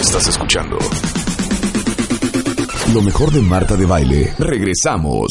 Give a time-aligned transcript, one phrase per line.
[0.00, 0.78] Estás escuchando
[2.92, 4.34] lo mejor de Marta de Baile.
[4.38, 5.28] Regresamos.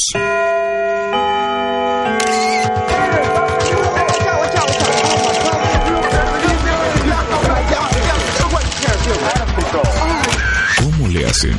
[10.77, 11.55] ¿Cómo le hacen?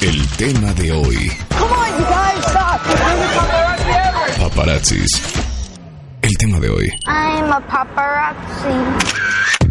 [0.00, 1.30] El tema de hoy.
[4.38, 5.10] Paparazzis.
[6.22, 6.90] El tema de hoy.
[7.06, 9.65] I'm a paparazzi.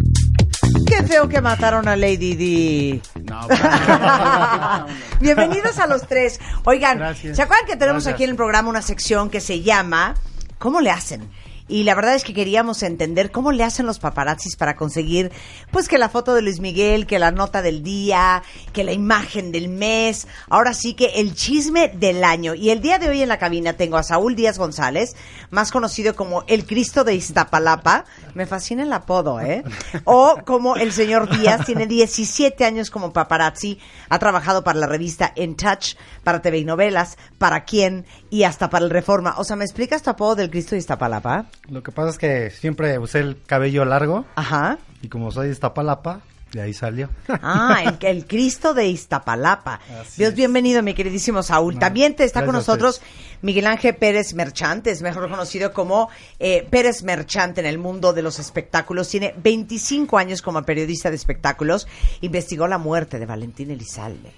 [0.84, 3.02] Qué feo que mataron a Lady Di.
[5.20, 6.38] Bienvenidos a los tres.
[6.64, 7.36] Oigan, Gracias.
[7.36, 8.14] ¿se acuerdan que tenemos Gracias.
[8.14, 10.14] aquí en el programa una sección que se llama
[10.58, 11.28] ¿Cómo le hacen?
[11.68, 15.32] Y la verdad es que queríamos entender cómo le hacen los paparazzis para conseguir,
[15.72, 19.50] pues que la foto de Luis Miguel, que la nota del día, que la imagen
[19.50, 22.54] del mes, ahora sí que el chisme del año.
[22.54, 25.16] Y el día de hoy en la cabina tengo a Saúl Díaz González,
[25.50, 28.04] más conocido como el Cristo de Iztapalapa.
[28.34, 29.64] Me fascina el apodo, ¿eh?
[30.04, 33.78] O como el señor Díaz, tiene 17 años como paparazzi,
[34.08, 38.06] ha trabajado para la revista In Touch, para TV y novelas, para quién
[38.36, 39.36] y hasta para el Reforma.
[39.38, 41.46] O sea, ¿me explicas tu apodo del Cristo de Iztapalapa?
[41.70, 44.76] Lo que pasa es que siempre usé el cabello largo Ajá.
[45.00, 46.20] y como soy de Iztapalapa,
[46.52, 47.08] de ahí salió.
[47.28, 49.80] Ah, el, el Cristo de Iztapalapa.
[50.02, 50.36] Así Dios, es.
[50.36, 51.74] bienvenido, mi queridísimo Saúl.
[51.74, 53.00] No, También te está con nosotros
[53.40, 58.20] Miguel Ángel Pérez Merchante, es mejor conocido como eh, Pérez Merchante en el mundo de
[58.20, 59.08] los espectáculos.
[59.08, 61.88] Tiene 25 años como periodista de espectáculos.
[62.20, 64.34] Investigó la muerte de Valentín Elizalde,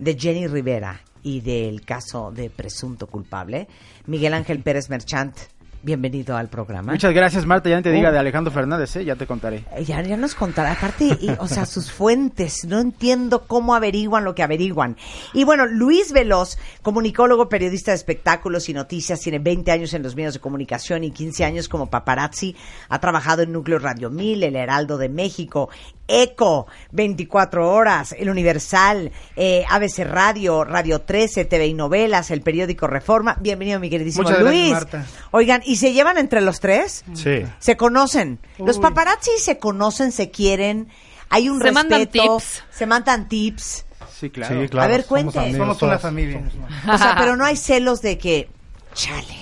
[0.00, 3.66] de Jenny Rivera y del caso de presunto culpable.
[4.06, 5.36] Miguel Ángel Pérez Merchant,
[5.86, 6.90] bienvenido al programa.
[6.92, 7.70] Muchas gracias, Marta.
[7.70, 8.12] Ya no te diga Oh.
[8.12, 9.04] de Alejandro Fernández, ¿eh?
[9.04, 9.64] ya te contaré.
[9.76, 14.24] Eh, Ya, ya nos contará, aparte, y, o sea, sus fuentes, no entiendo cómo averiguan
[14.24, 14.96] lo que averiguan.
[15.32, 20.16] Y bueno, Luis Veloz, comunicólogo, periodista de espectáculos y noticias, tiene 20 años en los
[20.16, 22.56] medios de comunicación y 15 años como paparazzi,
[22.88, 25.68] ha trabajado en Núcleo Radio 1000, El Heraldo de México,
[26.08, 32.86] ECO, 24 horas, El Universal, eh, ABC Radio, Radio 13, TV y Novelas, el periódico
[32.88, 33.36] Reforma.
[33.40, 34.72] Bienvenido, mi queridísimo Muchas gracias, Luis.
[34.72, 35.06] Marta.
[35.32, 37.04] Oigan, ¿y se llevan entre los tres?
[37.14, 37.42] Sí.
[37.58, 38.38] Se conocen.
[38.58, 40.88] Los paparazzi se conocen, se quieren.
[41.28, 42.36] Hay un Se mandan respeto.
[42.38, 42.62] tips.
[42.70, 43.84] Se mandan tips.
[44.18, 44.62] Sí, claro.
[44.62, 44.84] Sí, claro.
[44.84, 45.38] A ver, somos cuente.
[45.38, 45.90] amigos Somos todos.
[45.90, 46.42] una familia.
[46.88, 48.48] O sea, pero no hay celos de que,
[48.94, 49.36] chale.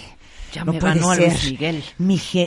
[0.52, 1.28] Ya no me puede ganó a ser.
[1.32, 1.84] Luis Miguel.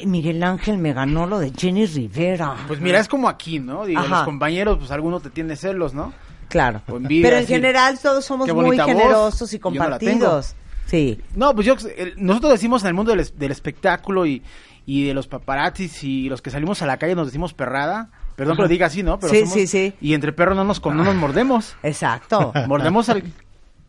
[0.06, 2.56] Miguel Ángel me ganó lo de Jenny Rivera.
[2.68, 3.86] Pues mira, es como aquí, ¿no?
[3.86, 4.10] Digo, Ajá.
[4.10, 6.14] los compañeros, pues alguno te tiene celos, ¿no?
[6.48, 6.82] claro.
[6.88, 10.42] envidia, Pero en general todos somos muy voz, generosos y yo no la tengo.
[10.88, 11.20] Sí.
[11.36, 11.76] No, pues yo,
[12.18, 14.42] nosotros decimos en el mundo del, es- del espectáculo y,
[14.88, 18.10] y de los paparazzis y los que salimos a la calle nos decimos perrada.
[18.36, 19.20] Perdón que lo diga así, ¿no?
[19.20, 19.94] Pero Sí, somos- sí, sí.
[20.02, 21.76] Y entre perros no nos, no nos mordemos.
[21.84, 22.52] Exacto.
[22.68, 23.24] Mordemos al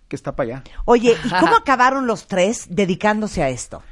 [0.08, 0.62] que está para allá.
[0.86, 3.82] Oye, ¿y cómo acabaron los tres dedicándose a esto?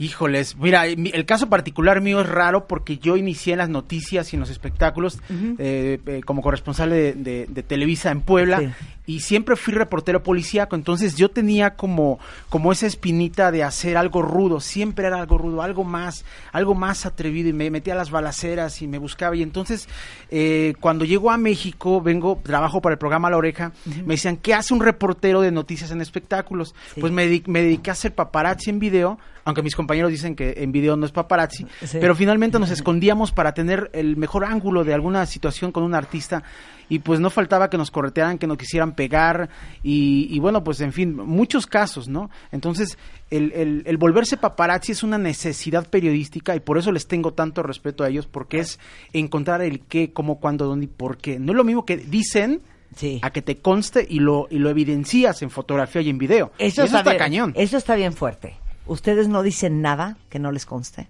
[0.00, 4.32] Híjoles, mira, mi- el caso particular mío es raro porque yo inicié en las noticias
[4.32, 5.18] y en los espectáculos
[5.58, 8.68] eh, eh, como corresponsal de, de- de Televisa en Puebla Sí.
[9.06, 14.22] y siempre fui reportero policíaco, entonces yo tenía como, como esa espinita de hacer algo
[14.22, 18.12] rudo, siempre era algo rudo, algo más, algo más atrevido y me metía a las
[18.12, 19.88] balaceras y me buscaba y entonces
[20.30, 23.72] eh, cuando llego a México, vengo, trabajo para el programa La Oreja,
[24.04, 26.72] me decían, ¿qué hace un reportero de noticias en espectáculos?
[26.94, 27.00] Sí.
[27.00, 30.72] Pues me, me dediqué a hacer paparazzi en video, aunque mis compañeros dicen que en
[30.72, 31.96] video no es paparazzi, Sí.
[32.00, 36.42] pero finalmente nos escondíamos para tener el mejor ángulo de alguna situación con un artista
[36.90, 39.48] y pues no faltaba que nos corretearan, que nos quisieran pegar
[39.82, 42.28] y, y bueno, pues en fin, muchos casos, ¿no?
[42.52, 42.98] Entonces,
[43.30, 47.62] el, el- el volverse paparazzi es una necesidad periodística y por eso les tengo tanto
[47.62, 48.78] respeto a ellos porque es
[49.14, 51.38] encontrar el qué, cómo, cuándo, dónde y por qué.
[51.38, 52.60] No es lo mismo que dicen
[52.96, 53.20] Sí.
[53.22, 56.52] a que te conste y lo, y lo evidencias en fotografía y en video.
[56.58, 57.52] Y Eso, está, bien, cañón.
[57.54, 58.56] Eso está bien fuerte.
[58.88, 61.06] ¿Ustedes no dicen nada que no les conste?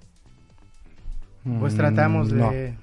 [1.60, 2.50] Pues Mm, tratamos no.
[2.50, 2.74] de,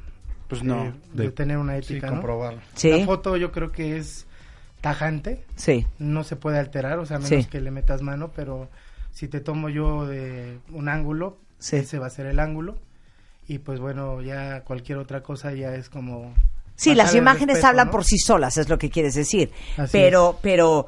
[0.48, 0.94] Pues de- no.
[1.14, 2.14] de De- tener una Sí, ética, ¿no?
[2.14, 2.62] comprobarlo.
[2.74, 2.90] Sí.
[3.00, 4.26] La foto yo creo que es
[4.82, 5.86] tajante, Sí.
[6.00, 7.50] no se puede alterar, o sea, menos Sí.
[7.50, 8.70] que le metas mano, pero
[9.12, 11.78] si te tomo yo de un ángulo, Sí.
[11.78, 12.78] ese va a ser el ángulo.
[13.48, 16.34] Y pues bueno, ya cualquier otra cosa ya es como...
[16.76, 17.92] Sí, las imágenes respeto, hablan ¿no?
[17.92, 19.52] por sí solas, es lo que quieres decir.
[19.78, 20.88] Así pero, pero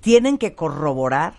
[0.00, 1.34] tienen que corroborar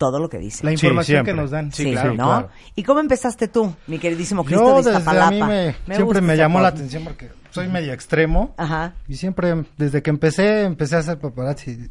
[0.00, 0.64] todo lo que dicen.
[0.64, 1.70] La Sí, información que nos dan.
[1.72, 2.24] Sí, Sí, claro, ¿no?
[2.24, 2.48] claro.
[2.74, 6.22] ¿Y cómo empezaste tú, mi queridísimo Cristo Yo de desde a mí me, Me siempre
[6.22, 8.54] me llamó la atención porque soy medio extremo.
[8.56, 8.94] Ajá.
[9.08, 11.90] Y siempre, desde que empecé, empecé a hacer paparazzi.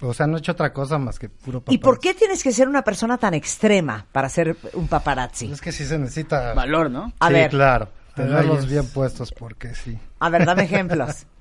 [0.00, 1.74] O sea, no he hecho otra cosa más que puro paparazzi.
[1.74, 5.52] ¿Y por qué tienes que ser una persona tan extrema para ser un paparazzi?
[5.52, 6.54] Es que sí se necesita...
[6.54, 7.12] Valor, ¿no?
[7.20, 7.50] A sí, ver.
[7.50, 7.88] claro.
[8.14, 9.98] Tenerlos bien puestos porque sí.
[10.20, 11.26] A ver, dame ejemplos.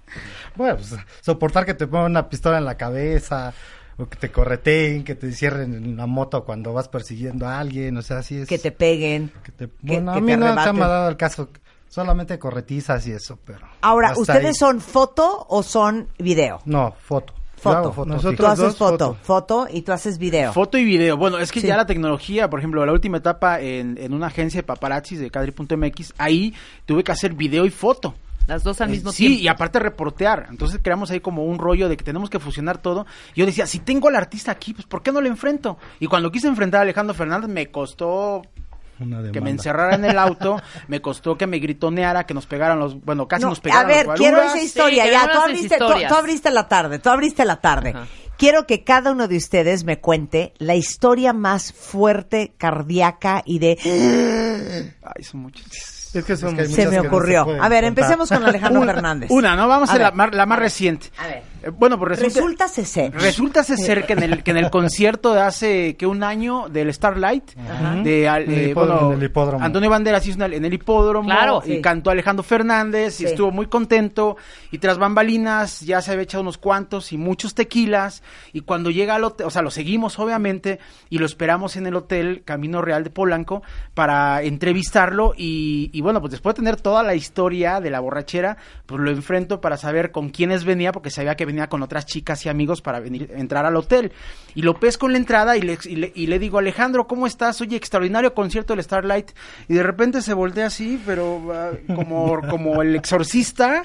[0.57, 3.53] Bueno, pues soportar que te pongan una pistola en la cabeza
[3.97, 7.95] o que te correteen, que te cierren en la moto cuando vas persiguiendo a alguien,
[7.97, 8.47] o sea, así es.
[8.47, 9.31] que te peguen.
[9.43, 11.49] que te- bueno, que a mí te no se me ha dado el caso,
[11.87, 13.59] solamente corretizas y eso, pero...
[13.81, 14.53] Ahora, ¿ustedes ahí.
[14.55, 16.61] son foto o son video?
[16.65, 17.33] No, foto.
[17.57, 17.93] Foto.
[17.93, 18.35] foto, Nosotros-.
[18.37, 19.17] Tú haces dos, foto, foto.
[19.21, 20.51] foto y tú haces video.
[20.51, 21.15] Foto y video.
[21.15, 21.67] Bueno, es que Sí.
[21.67, 25.29] ya la tecnología, por ejemplo, la última etapa en, en una agencia de paparazzis de
[25.29, 26.55] Cadri.mx, ahí
[26.87, 28.15] tuve que hacer video y foto.
[28.47, 29.43] Las dos al Eh, mismo sí, tiempo.
[29.43, 30.47] y aparte reportear.
[30.49, 33.05] Entonces creamos ahí como un rollo de que tenemos que fusionar todo.
[33.35, 35.77] Yo decía, si tengo al artista aquí, pues ¿por qué no le enfrento?
[35.99, 38.41] Y cuando quise enfrentar a Alejandro Fernández, me costó
[38.99, 42.79] Una que me encerrara en el auto, me costó que me gritoneara, que nos pegaran
[42.79, 45.05] los, bueno, casi No, nos pegaran a ver, los quiero esa historia.
[45.05, 47.89] Sí, ya, tú abriste, tú, abriste la tarde, tú abriste la tarde.
[47.95, 48.05] Ajá.
[48.37, 53.77] Quiero que cada uno de ustedes me cuente la historia más fuerte, cardíaca y de...
[55.03, 55.67] Ay, son muchos.
[56.13, 57.47] Es que son que hay Se me que no ocurrió.
[57.61, 59.29] a ver, empecemos con Alejandro Fernández.
[59.31, 59.67] Una, ¿no?
[59.67, 61.07] Vamos a, A la, la más reciente.
[61.17, 61.43] a ver.
[61.63, 62.39] Eh, bueno, pues resulta...
[62.39, 63.13] Resulta ser.
[63.13, 66.93] Resulta ser que en el que en el concierto de hace que un año del
[66.93, 67.51] Starlight
[68.03, 69.65] de al- En el eh, hipódromo, bueno, en el hipódromo.
[69.65, 71.61] Antonio Banderas hizo una- en el hipódromo Claro.
[71.65, 71.81] y Sí.
[71.81, 73.23] cantó Alejandro Fernández Sí.
[73.23, 74.37] y estuvo muy contento
[74.71, 78.23] y tras bambalinas ya se había echado unos cuantos y muchos tequilas
[78.53, 80.79] y cuando llega al hotel, o sea, lo seguimos obviamente
[81.09, 83.61] y lo esperamos en el hotel Camino Real de Polanco
[83.93, 88.57] para entrevistarlo y, y bueno, pues después de tener toda la historia de la borrachera,
[88.85, 92.45] pues lo enfrento para saber con quiénes venía porque sabía que venía con otras chicas
[92.45, 94.11] y amigos para venir entrar al hotel.
[94.55, 97.27] Y lo pesco en la entrada y le, y le, y le digo Alejandro, ¿cómo
[97.27, 97.61] estás?
[97.61, 99.31] Oye, extraordinario concierto del Starlight
[99.67, 103.83] y de repente se voltea así, pero ah, como, como el exorcista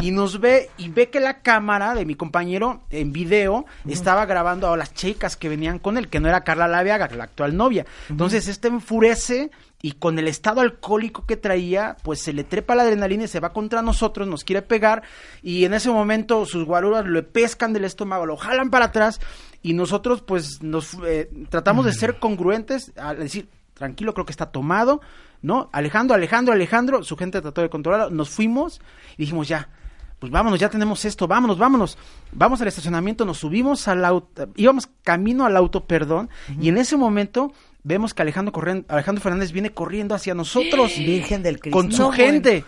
[0.00, 4.72] y nos ve y ve que la cámara de mi compañero en video estaba grabando
[4.72, 7.86] a las chicas que venían con él, que no era Carla Laviaga, la actual novia.
[8.08, 9.50] Entonces este enfurece
[9.82, 13.40] y con el estado alcohólico que traía, pues se le trepa la adrenalina y se
[13.40, 15.02] va contra nosotros, nos quiere pegar
[15.42, 19.20] y en ese momento sus guaruras le pescan del estómago, lo jalan para atrás
[19.62, 24.46] y nosotros pues nos eh, tratamos de ser congruentes al decir, tranquilo, creo que está
[24.46, 25.00] tomado,
[25.40, 25.70] ¿no?
[25.72, 28.80] Alejandro, Alejandro, Alejandro, su gente trató de controlarlo, nos fuimos
[29.14, 29.70] y dijimos ya,
[30.18, 31.96] pues vámonos, ya tenemos esto, vámonos, vámonos.
[32.32, 36.28] Vamos al estacionamiento, nos subimos al auto, íbamos camino al auto, perdón,
[36.60, 40.92] y en ese momento vemos que Alejandro, corren- Alejandro Fernández viene corriendo hacia nosotros.
[40.98, 41.76] Virgen del Cristo.
[41.78, 42.64] Con su No, gente.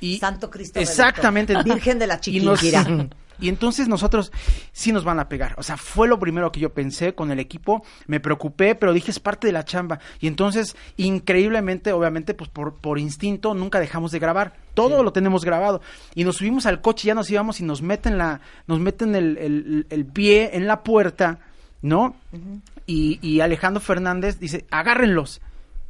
[0.00, 1.52] Y, Santo Cristo Exactamente.
[1.54, 1.74] Redentor.
[1.76, 3.08] Virgen de la Y nos- Chiquinquirá.
[3.38, 4.32] Y entonces nosotros
[4.72, 5.54] sí nos van a pegar.
[5.58, 7.84] O sea, fue lo primero que yo pensé con el equipo.
[8.06, 9.98] Me preocupé, pero dije es parte de la chamba.
[10.20, 14.54] Y entonces, increíblemente, obviamente, pues por, por instinto, nunca dejamos de grabar.
[14.72, 15.82] Todo lo tenemos grabado.
[16.14, 19.36] Y nos subimos al coche, ya nos íbamos y nos meten la, nos meten el,
[19.36, 21.38] el- el pie en la puerta,
[21.82, 22.16] ¿no?
[22.86, 25.40] y, y Alejandro Fernández dice, agárrenlos.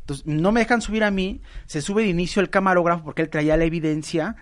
[0.00, 3.28] Entonces, no me dejan subir a mí, se sube de inicio el camarógrafo porque él
[3.28, 4.36] traía la evidencia,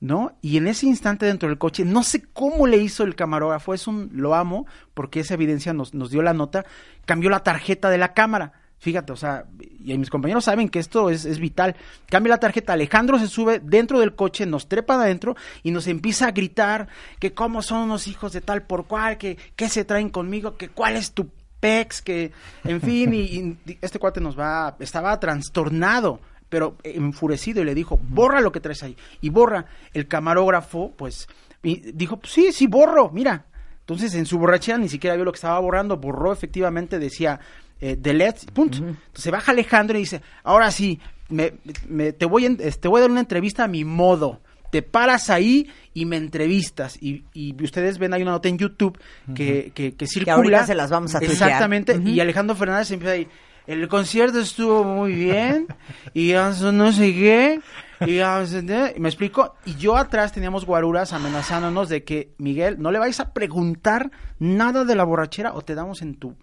[0.00, 0.32] ¿no?
[0.40, 3.86] Y en ese instante dentro del coche, no sé cómo le hizo el camarógrafo, es
[3.86, 6.64] un, lo amo, porque esa evidencia nos, nos dio la nota,
[7.04, 8.52] cambió la tarjeta de la cámara.
[8.80, 9.44] Fíjate, o sea,
[9.84, 11.76] y mis compañeros saben que esto es, es vital.
[12.06, 16.26] Cambia la tarjeta, Alejandro se sube dentro del coche, nos trepa adentro y nos empieza
[16.26, 16.88] a gritar
[17.18, 20.70] que cómo son unos hijos de tal por cual, que qué se traen conmigo, que
[20.70, 21.28] cuál es tu
[21.60, 22.32] pex, que
[22.64, 28.00] en fin, y, y este cuate nos va, estaba trastornado, pero enfurecido y le dijo,
[28.02, 28.96] borra lo que traes ahí.
[29.20, 31.28] Y borra el camarógrafo, pues,
[31.62, 33.44] y dijo, pues sí, sí, borro, mira.
[33.80, 37.40] Entonces en su borrachera ni siquiera vio lo que estaba borrando, borró efectivamente, decía,
[37.80, 38.78] eh, delete, punto.
[38.78, 41.52] Entonces baja Alejandro y dice, ahora sí, me,
[41.88, 44.40] me- te, voy en- te voy a dar una entrevista a mi modo.
[44.72, 46.96] Te paras ahí y me entrevistas.
[47.02, 48.98] Y, y ustedes ven, hay una nota en YouTube
[49.34, 50.34] que, que, que circula.
[50.34, 51.18] ahorita se las vamos a.
[51.18, 52.00] Exactamente.
[52.04, 53.28] Y Alejandro Fernández empieza ahí.
[53.66, 55.66] El concierto estuvo muy bien.
[56.14, 57.60] y no sé qué.
[58.06, 59.54] Y me explico.
[59.64, 64.84] Y yo atrás teníamos guaruras amenazándonos de que, Miguel, no le vais a preguntar nada
[64.84, 66.36] de la borrachera o te damos en tu.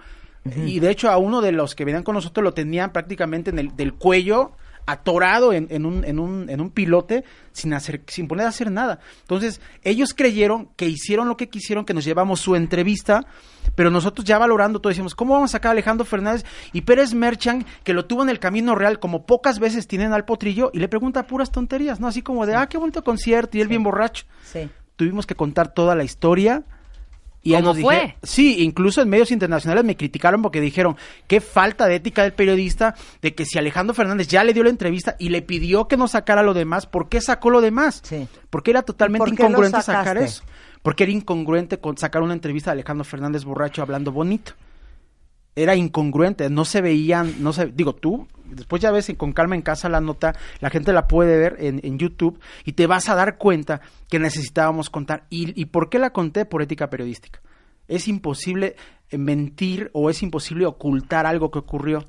[0.56, 3.60] Y de hecho, a uno de los que venían con nosotros lo tenían prácticamente en
[3.60, 4.52] el del cuello
[4.88, 8.72] atorado en, en un, en, un, en un pilote sin hacer sin poner a hacer
[8.72, 9.00] nada.
[9.22, 13.26] Entonces, ellos creyeron que hicieron lo que quisieron, que nos llevamos su entrevista,
[13.76, 17.14] pero nosotros ya valorando todo decimos, ¿cómo vamos a sacar a Alejandro Fernández y Pérez
[17.14, 20.80] Merchan, que lo tuvo en el camino real, como pocas veces tienen al potrillo, y
[20.80, 22.08] le pregunta puras tonterías, ¿no?
[22.08, 24.26] Así como de, ah, qué bonito concierto, y él bien borracho.
[24.46, 24.70] Sí.
[24.96, 26.64] Tuvimos que contar toda la historia
[27.48, 27.96] Y ¿Cómo nos fue?
[28.02, 30.96] dije- sí, incluso en medios internacionales me criticaron porque dijeron
[31.28, 34.70] qué falta de ética del periodista de que si Alejandro Fernández ya le dio la
[34.70, 38.02] entrevista y le pidió que no sacara lo demás, ¿por qué sacó lo demás?
[38.04, 38.28] Sí.
[38.50, 40.44] Porque era totalmente ¿Y por qué lo incongruente sacar eso.
[40.82, 44.54] Porque era incongruente con sacar una entrevista de Alejandro Fernández borracho hablando bonito.
[45.56, 49.62] Era incongruente, no se veían, no se, digo tú, después ya ves con calma en
[49.62, 53.16] casa la nota, la gente la puede ver en, en YouTube y te vas a
[53.16, 55.26] dar cuenta que necesitábamos contar.
[55.30, 56.46] ¿Y, ¿Y por qué la conté?
[56.46, 57.42] Por ética periodística.
[57.88, 58.76] Es imposible
[59.12, 62.06] mentir o es imposible ocultar algo que ocurrió.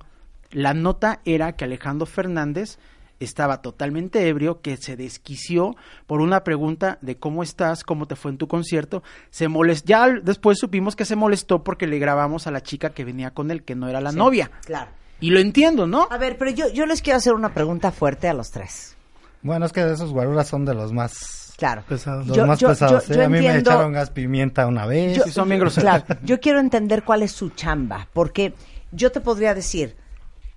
[0.51, 2.79] La nota era que Alejandro Fernández
[3.21, 5.77] estaba totalmente ebrio, que se desquició
[6.07, 9.03] por una pregunta de cómo estás, cómo te fue en tu concierto.
[9.31, 13.05] Se molestó, ya después supimos que se molestó porque le grabamos a la chica que
[13.05, 14.51] venía con él, que no era la Sí, novia.
[14.65, 14.91] Claro.
[15.21, 16.07] Y lo entiendo, ¿no?
[16.11, 18.97] A ver, pero yo, yo les quiero hacer una pregunta fuerte a los tres.
[19.43, 21.83] Bueno, es que de esos guaruras son de los más, Claro.
[21.89, 22.27] Pesados.
[22.27, 23.07] los Yo- más yo- pesados.
[23.09, 23.17] yo- ¿eh?
[23.19, 25.17] yo a mí me entiendo- echaron gas pimienta una vez.
[25.17, 26.03] Yo- Sí, son bien groseros.
[26.05, 28.55] Claro, yo quiero entender cuál es su chamba, porque
[28.93, 29.97] yo te podría decir,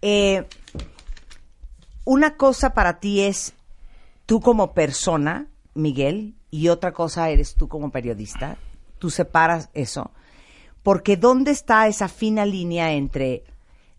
[0.02, 0.46] eh,
[2.06, 3.54] una cosa para ti es
[4.26, 8.58] tú como persona, Miguel, y otra cosa eres tú como periodista.
[9.00, 10.12] Tú separas eso.
[10.84, 13.44] Porque ¿dónde está esa fina línea entre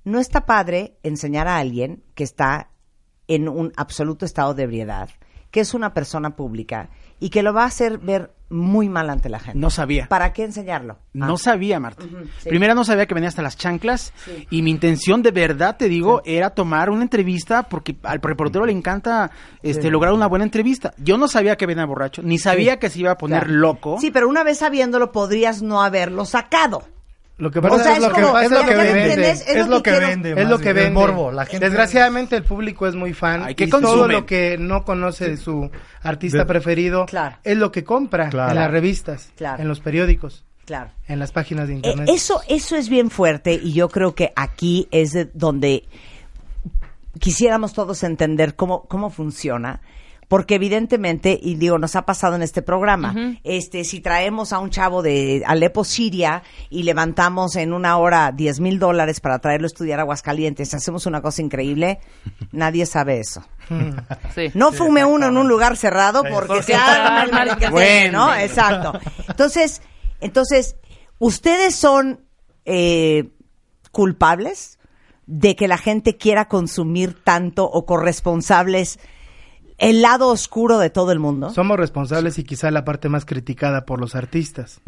[0.05, 2.71] no está padre enseñar a alguien que está
[3.29, 5.09] en un absoluto estado de ebriedad,
[5.51, 6.91] que es una persona pública
[7.21, 9.59] y que lo va a hacer ver muy mal ante la gente?
[9.59, 10.09] No sabía.
[10.09, 10.99] ¿Para qué enseñarlo?
[11.15, 11.39] No Ah.
[11.39, 12.05] sabía, Marta.
[12.41, 12.49] Sí.
[12.49, 14.47] Primero no sabía que venía hasta las chanclas Sí.
[14.51, 18.73] y mi intención de verdad, te digo, era tomar una entrevista porque al reportero le
[18.73, 19.31] encanta
[19.63, 20.93] este lograr una buena entrevista.
[20.99, 23.55] Yo no sabía que venía borracho, ni sabía que se iba a poner Claro.
[23.59, 23.97] loco.
[24.01, 26.83] Sí, pero una vez sabiéndolo podrías no haberlo sacado.
[27.43, 29.31] Lo que O pasa sea, es, es lo que, es lo que vende.
[29.33, 30.31] es es lo que que quiero- vende.
[30.41, 31.01] Es lo que bien, el vende.
[31.01, 31.33] morbo.
[31.33, 34.85] La gente Desgraciadamente el público es muy fan Ay, ¿qué y todo lo que no
[34.85, 35.69] conoce de su
[36.03, 37.39] artista De- preferido Claro.
[37.43, 38.51] es lo que compra Claro.
[38.51, 39.61] en las revistas, Claro.
[39.61, 40.91] en los periódicos, Claro.
[41.09, 42.09] en las páginas de Eh, internet.
[42.13, 45.83] eso, eso es bien fuerte y yo creo que aquí es de donde
[47.19, 49.81] quisiéramos todos entender cómo, cómo funciona.
[50.33, 54.71] Porque evidentemente, y digo, nos ha pasado en este programa, este, si traemos a un
[54.71, 59.69] chavo de Alepo, Siria, y levantamos en una hora 10 mil dólares para traerlo a
[59.69, 61.99] estudiar a Aguascalientes, hacemos una cosa increíble,
[62.51, 63.45] nadie sabe eso.
[64.35, 64.51] Sí.
[64.55, 68.29] No fume uno en un lugar cerrado porque se arma el el mariquete, Bueno.
[68.29, 68.35] ¿no?
[68.35, 68.99] Exacto.
[69.29, 69.83] Entonces,
[70.23, 70.77] entonces,
[71.19, 72.25] ¿ustedes son
[72.65, 73.29] eh,
[73.91, 74.79] culpables
[75.27, 78.99] de que la gente quiera consumir tanto o corresponsables
[79.83, 81.51] el lado oscuro de todo el mundo?
[81.51, 84.81] Somos responsables y quizá la parte más criticada por los artistas,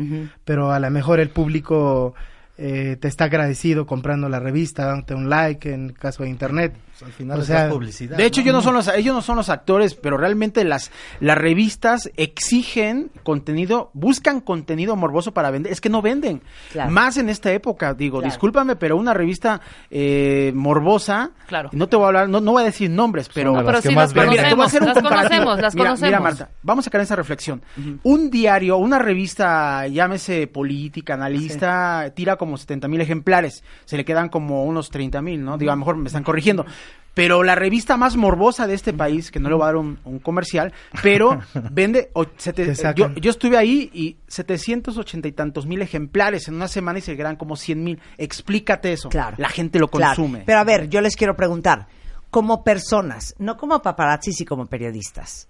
[0.44, 2.14] pero a lo mejor el público
[2.56, 6.74] eh, te está agradecido comprando la revista, dándote un like en caso de internet.
[7.04, 8.16] Al final O es sea, publicidad.
[8.16, 11.36] De hecho, ellos no son los, ellos no son los actores, pero realmente las, las
[11.36, 15.72] revistas exigen contenido, buscan contenido morboso para vender.
[15.72, 16.40] Es que no venden.
[16.72, 16.90] Claro.
[16.90, 18.30] Más en esta época, digo, Claro.
[18.32, 19.60] discúlpame, pero una revista
[19.90, 21.70] eh, morbosa, Claro.
[21.72, 23.92] no te voy a hablar, no, no voy a decir nombres, pero No, pero sí
[23.92, 24.30] las venden.
[24.30, 25.28] Mira, te voy a conocemos, hacer un las comparativo.
[25.44, 26.08] conocemos, las mira, conocemos.
[26.10, 27.62] mira, Marta, vamos a sacar esa reflexión.
[28.04, 33.64] Un diario, una revista, llámese política, analista, tira como 70 mil ejemplares.
[33.84, 35.58] Se le quedan como unos 30 mil, ¿no?
[35.58, 36.64] Digo, a lo mejor me están corrigiendo.
[37.14, 39.98] Pero la revista más morbosa de este país, que no le voy a dar un,
[40.04, 41.40] un comercial, pero
[41.70, 42.10] vende...
[42.12, 46.98] o- sete- yo, yo estuve ahí y 780 y tantos mil ejemplares en una semana
[46.98, 48.00] y se quedan como 100 mil.
[48.18, 49.08] Explícate eso.
[49.10, 49.36] Claro.
[49.38, 50.16] La gente lo Claro.
[50.16, 50.42] consume.
[50.44, 51.86] Pero a ver, yo les quiero preguntar,
[52.30, 55.46] como personas, no como paparazzis y como periodistas,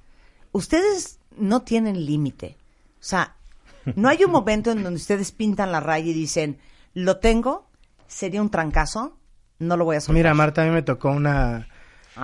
[0.52, 2.56] ustedes no tienen límite.
[3.00, 3.36] O sea,
[3.96, 6.58] no hay un momento en donde ustedes pintan la raya y dicen,
[6.92, 7.66] lo tengo,
[8.06, 9.16] sería un trancazo,
[9.58, 10.14] no lo voy a soltar.
[10.16, 11.68] Mira, Marta, a mí me tocó una,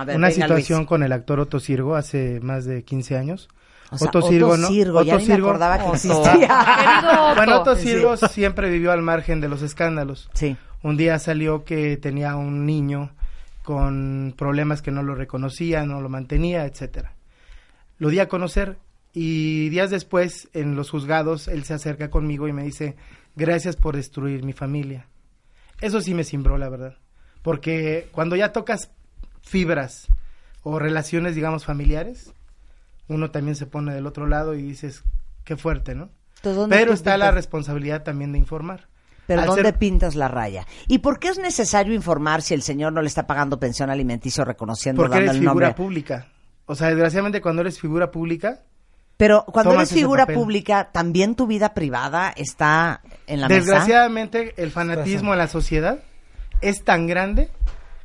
[0.05, 0.87] ver, una venga, situación Luis.
[0.89, 3.49] con el actor Otto Sirgo hace más de 15 años.
[3.91, 4.67] O sea, Otto Otto Sirgo, ¿no?
[4.67, 5.47] Sirgo, ya Otto ni me Sirgo.
[5.49, 5.93] acordaba que Otto.
[5.95, 6.99] existía.
[7.31, 7.35] Otto.
[7.35, 7.81] Bueno, Otto Sí.
[7.89, 10.29] Sirgo siempre vivió al margen de los escándalos.
[10.33, 10.55] Sí.
[10.83, 13.11] Un día salió que tenía un niño
[13.63, 17.13] con problemas que no lo reconocía, no lo mantenía, etcétera.
[17.99, 18.77] Lo di a conocer
[19.13, 22.95] y días después en los juzgados él se acerca conmigo y me dice,
[23.35, 25.05] "Gracias por destruir mi familia."
[25.81, 26.95] Eso sí me cimbró, la verdad,
[27.41, 28.89] porque cuando ya tocas
[29.41, 30.07] fibras
[30.63, 32.33] o relaciones, digamos, familiares,
[33.07, 35.03] uno también se pone del otro lado y dices,
[35.43, 36.09] qué fuerte, ¿no?
[36.37, 38.87] Entonces, ¿dónde Pero está la responsabilidad también de informar.
[39.27, 40.65] Pero Al ¿dónde ser- pintas la raya?
[40.87, 44.43] ¿Y por qué es necesario informar si el señor no le está pagando pensión alimenticio
[44.43, 45.83] reconociendo Porque dando eres el figura nombre?
[45.83, 46.27] pública.
[46.65, 48.61] O sea, desgraciadamente cuando eres figura pública,
[49.17, 50.35] Pero cuando eres figura papel.
[50.35, 53.59] pública, también tu vida privada está en la mesa.
[53.59, 55.99] desgraciadamente el fanatismo en la sociedad
[56.61, 57.49] es tan grande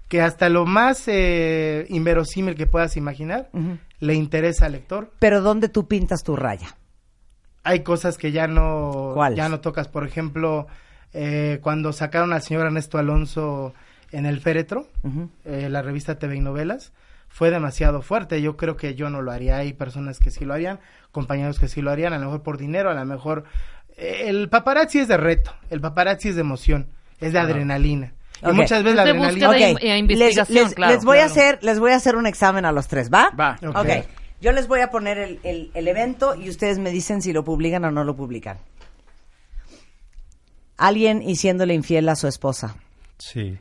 [0.08, 3.50] que hasta lo más eh, inverosímil que puedas imaginar
[4.00, 5.12] le interesa al lector.
[5.18, 6.76] Pero ¿dónde tú pintas tu raya?
[7.66, 9.36] hay cosas que ya no, ¿Cuáles?
[9.36, 9.88] ya no tocas.
[9.88, 10.68] Por ejemplo,
[11.12, 13.74] eh, cuando sacaron al señor Ernesto Alonso
[14.12, 14.86] en el féretro,
[15.44, 16.92] eh, la revista TV y Novelas,
[17.28, 18.40] fue demasiado fuerte.
[18.40, 19.56] Yo creo que yo no lo haría.
[19.56, 20.78] Hay personas que sí lo harían,
[21.10, 23.42] compañeros que sí lo harían, a lo mejor por dinero, a lo mejor...
[23.96, 26.86] eh, el paparazzi es de reto, el paparazzi es de emoción,
[27.18, 28.12] es de adrenalina.
[28.42, 29.48] Y muchas veces la Es de adrenalina...
[29.48, 31.96] búsqueda Ok, de in- investigación, les, les- claro, les voy a hacer, les voy a
[31.96, 33.30] hacer un examen a los tres, ¿va?
[33.30, 33.58] Va.
[33.66, 33.76] Ok.
[33.76, 33.88] ok.
[34.40, 37.44] Yo les voy a poner el, el- el evento y ustedes me dicen si lo
[37.44, 38.58] publican o no lo publican.
[40.76, 42.76] Alguien hiciéndole infiel a su esposa.
[43.18, 43.58] Sí.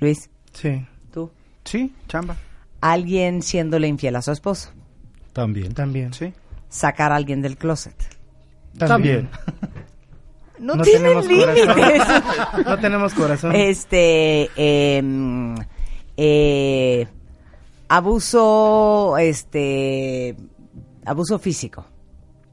[0.00, 1.30] Luis, Sí, tú.
[1.64, 2.36] Sí, chamba.
[2.82, 4.70] Alguien siéndole infiel a su esposa.
[5.32, 5.72] También.
[5.74, 6.12] también.
[6.12, 6.32] Sí.
[6.68, 7.94] Sacar a alguien del closet.
[8.78, 9.30] También.
[10.58, 11.66] No, No tienen límites.
[12.66, 13.52] No tenemos corazón.
[13.54, 15.54] este, em,
[16.16, 17.06] eh,
[17.88, 20.36] abuso, este,
[21.04, 21.84] abuso físico,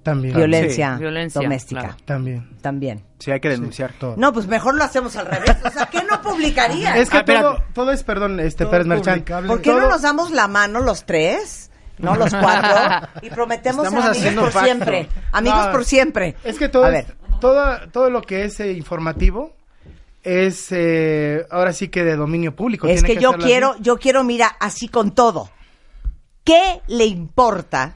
[0.04, 0.36] También.
[0.36, 1.98] violencia, Sí, violencia, doméstica, claro.
[2.06, 2.50] También.
[2.62, 3.04] también.
[3.20, 3.94] Sí, hay que denunciar.
[4.00, 4.16] Todo.
[4.18, 5.56] No, pues mejor lo hacemos al revés.
[5.64, 6.98] O sea, ¿qué no publicaría?
[6.98, 9.24] Es que Ah, todo, todo es, perdón, este Todo Pérez Merchán.
[9.48, 11.70] ¿Por qué no nos damos la mano los tres?
[12.00, 13.08] No los cuatro.
[13.22, 14.66] Y prometemos ser amigos por pacto.
[14.66, 15.08] siempre.
[15.32, 16.36] Amigos No, por siempre.
[16.44, 17.06] Es que todo, A es-
[17.42, 19.56] ver, todo, todo lo que es eh, informativo
[20.24, 22.88] es eh, ahora sí que de dominio público.
[22.88, 25.50] es que yo quiero, yo quiero, mira, así con todo.
[26.44, 27.96] ¿Qué le importa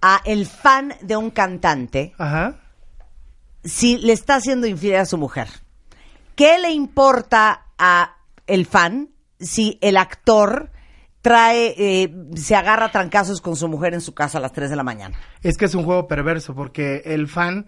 [0.00, 2.56] a el fan de un cantante Ajá.
[3.62, 5.48] si le está haciendo infiel a su mujer?
[6.34, 10.70] ¿Qué le importa a el fan si el actor
[11.24, 14.68] trae, eh, se agarra a trancazos con su mujer en su casa a las 3
[14.68, 15.18] de la mañana?
[15.42, 17.66] Es que es un juego perverso porque el fan,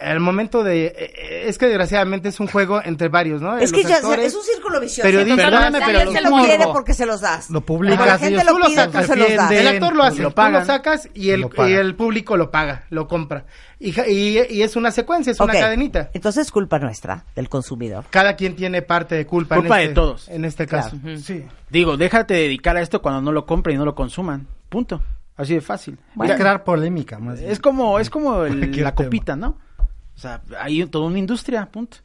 [0.00, 0.86] al momento de...
[0.86, 3.58] eh, Es que desgraciadamente es un juego entre varios, ¿no?
[3.58, 5.06] Es Los que ya, actores, es un círculo vicioso.
[5.06, 7.50] Entonces, Perdóname, pero los lo quiere porque se los das.
[7.50, 9.50] Lo publicas la gente ellos lo Tú lo pide, tú sacas, se los das.
[9.50, 12.86] El actor lo hace, lo tú lo sacas y el, y el público lo paga,
[12.88, 13.44] lo compra.
[13.84, 16.10] Y, ja- y, y es una secuencia, es una cadenita.
[16.14, 18.04] Entonces es culpa nuestra, del consumidor.
[18.10, 19.56] Cada quien tiene parte de culpa.
[19.56, 20.28] Culpa en de este, todos.
[20.28, 20.96] En este caso.
[21.22, 21.44] Sí.
[21.70, 24.46] Digo, déjate dedicar a esto cuando no lo compren y no lo consuman.
[24.68, 25.02] Punto.
[25.36, 25.98] Así de fácil.
[26.20, 27.50] Va a crear polémica más bien.
[27.52, 28.94] es como, es como el- la tema.
[28.94, 29.58] copita, ¿no?
[29.78, 31.98] O sea, hay toda una industria, punto.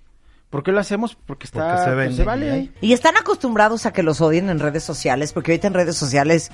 [0.49, 1.15] ¿Por qué lo hacemos?
[1.27, 2.71] Porque está, Porque se pues, vende se y vale.
[2.81, 6.51] Y están acostumbrados a que los odien en redes sociales, porque ahorita en redes sociales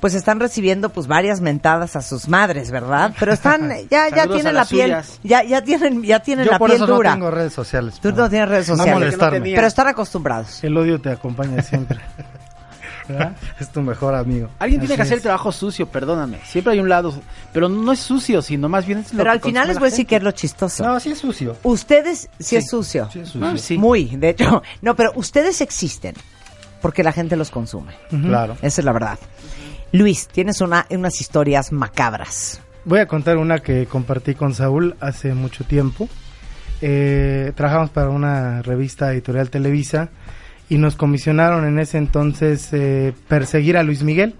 [0.00, 3.14] pues están recibiendo pues varias mentadas a sus madres, ¿verdad?
[3.18, 5.20] Pero están ya ya tienen la piel, suyas.
[5.22, 7.10] ya ya tienen ya tienen Yo la por piel eso dura.
[7.10, 7.98] no tengo redes sociales.
[8.00, 9.56] Tú no tienes redes No sociales, tenía.
[9.56, 10.62] pero están acostumbrados.
[10.64, 11.98] El odio te acompaña siempre.
[13.08, 13.36] ¿Verdad?
[13.60, 14.48] Es tu mejor amigo.
[14.58, 15.18] Alguien tiene que hacer es.
[15.18, 16.40] el trabajo sucio, perdóname.
[16.44, 17.14] Siempre hay un lado,
[17.52, 19.86] pero no es sucio, sino más bien es lo Pero que al final les voy
[19.86, 20.84] a decir que es lo chistoso.
[20.84, 21.56] No, sí es sucio.
[21.62, 23.08] Ustedes sí, es sucio.
[23.12, 23.46] Sí es sucio.
[23.46, 23.78] Ah, sí.
[23.78, 24.60] Muy, de hecho.
[24.82, 26.16] No, pero ustedes existen
[26.82, 27.94] porque la gente los consume.
[28.10, 28.56] Claro.
[28.60, 29.18] Esa es la verdad.
[29.96, 32.60] Luis, tienes una, unas historias macabras.
[32.84, 36.08] Voy a contar una que compartí con Saúl hace mucho tiempo.
[36.82, 40.10] Eh, trabajamos para una revista editorial Televisa
[40.68, 44.34] y nos comisionaron en ese entonces eh, perseguir a Luis Miguel,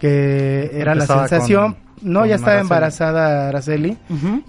[0.00, 1.74] que era la sensación.
[1.74, 2.62] con- no, con ya estaba Araceli.
[2.64, 3.98] embarazada Araceli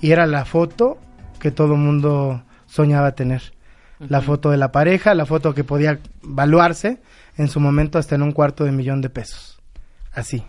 [0.02, 0.98] y era la foto
[1.40, 3.42] que todo mundo soñaba tener.
[4.00, 7.00] La foto de la pareja, la foto que podía valuarse
[7.38, 9.47] en su momento hasta en un cuarto de millón de pesos.
[10.18, 10.44] Así.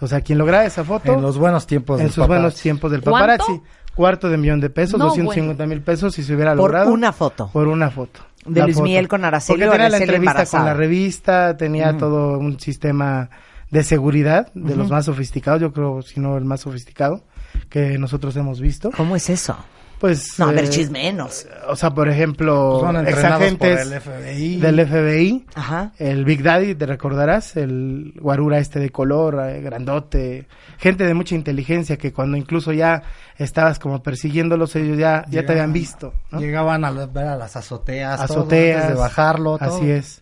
[0.00, 2.62] O sea, quien lograra esa foto En los buenos tiempos en del sus buenos paparazzi.
[2.62, 3.18] tiempos del ¿Cuánto?
[3.18, 3.60] paparazzi.
[3.94, 6.90] Cuarto de millón de pesos, No, 250 mil pesos si se hubiera Por logrado.
[6.92, 7.50] una foto.
[7.52, 8.20] Por una foto.
[8.46, 8.84] De La Luis foto.
[8.84, 10.62] Miguel con Araceli Porque tenía la Araceli entrevista embarazada.
[10.64, 13.28] con la revista, tenía todo un sistema
[13.72, 17.24] de seguridad de los más sofisticados, yo creo, si no el más sofisticado
[17.68, 18.90] que nosotros hemos visto.
[18.96, 19.56] ¿Cómo es eso?
[19.98, 21.46] Pues No, a ver, eh, chismenos.
[21.68, 24.56] O sea, por ejemplo, Son entrenados por exagentes el FBI.
[24.56, 25.92] del FBI, Ajá.
[25.98, 31.36] el Big Daddy, te recordarás, el guarura este de color, eh, grandote, gente de mucha
[31.36, 33.04] inteligencia que cuando incluso ya
[33.38, 36.40] estabas como persiguiéndolos, ellos ya, ya te habían visto, ¿no?
[36.40, 38.26] Llegaban a ver a las azoteas.
[38.26, 39.56] todo, Azoteas, antes de bajarlo.
[39.56, 39.76] todo.
[39.76, 40.21] Así es.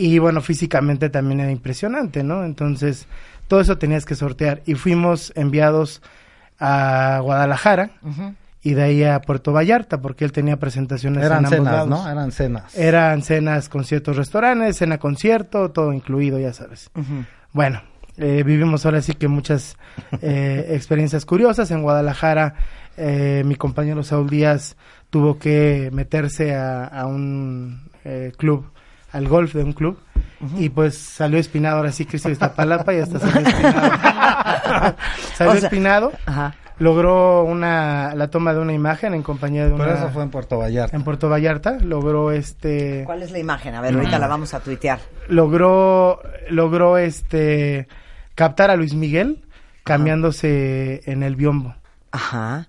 [0.00, 2.42] Y bueno, físicamente también era impresionante, ¿no?
[2.42, 3.06] Entonces,
[3.48, 4.62] todo eso tenías que sortear.
[4.64, 6.00] Y fuimos enviados
[6.58, 7.90] a Guadalajara
[8.62, 11.88] y de ahí a Puerto Vallarta, porque él tenía presentaciones Eran en ambos cenas, lados.
[11.90, 12.10] ¿no?
[12.10, 12.78] Eran cenas.
[12.78, 16.90] Eran cenas, conciertos, restaurantes, cena, concierto, todo incluido, ya sabes.
[17.52, 17.82] Bueno,
[18.16, 19.76] eh, vivimos ahora sí que muchas
[20.22, 21.70] eh, experiencias curiosas.
[21.72, 22.54] En Guadalajara,
[22.96, 24.78] eh, mi compañero Saúl Díaz
[25.10, 28.64] tuvo que meterse a, a un eh, club,
[29.12, 29.98] al golf de un club,
[30.56, 34.96] y pues salió espinado, ahora sí Cristo de Iztapalapa y hasta salió espinado.
[35.34, 36.54] salió O sea, espinado, Ajá.
[36.78, 39.84] logró una, la toma de una imagen en compañía de una...
[39.84, 40.96] Pero eso fue en Puerto Vallarta.
[40.96, 43.74] en Puerto Vallarta, logró este ¿Cuál es la imagen?
[43.74, 44.98] A ver, ahorita la vamos a tuitear.
[45.28, 47.86] logró logró este
[48.34, 49.44] captar a Luis Miguel
[49.84, 51.74] cambiándose en el biombo.
[52.12, 52.66] Ajá.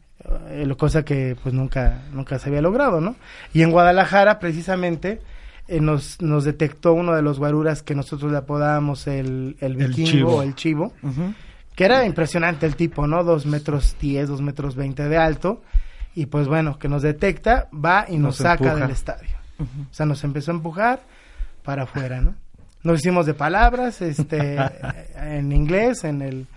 [0.50, 3.16] Eh, lo cosa que pues nunca, nunca se había logrado, ¿no?
[3.54, 5.22] Y en Guadalajara, precisamente,
[5.68, 10.10] eh, nos, nos detectó uno de los guaruras que nosotros le apodábamos el, el vikingo
[10.12, 10.36] chivo.
[10.38, 10.94] o el chivo,
[11.76, 13.24] que era impresionante el tipo, ¿no?
[13.24, 15.62] Dos metros diez, dos metros veinte de alto,
[16.16, 18.82] y pues bueno, que nos detecta, va y nos, Nos saca empuja.
[18.82, 19.30] del estadio.
[19.60, 21.02] O sea, nos empezó a empujar
[21.64, 22.34] para afuera, ¿no?
[22.84, 24.58] Nos hicimos de palabras, este,
[25.16, 26.48] en inglés, en el,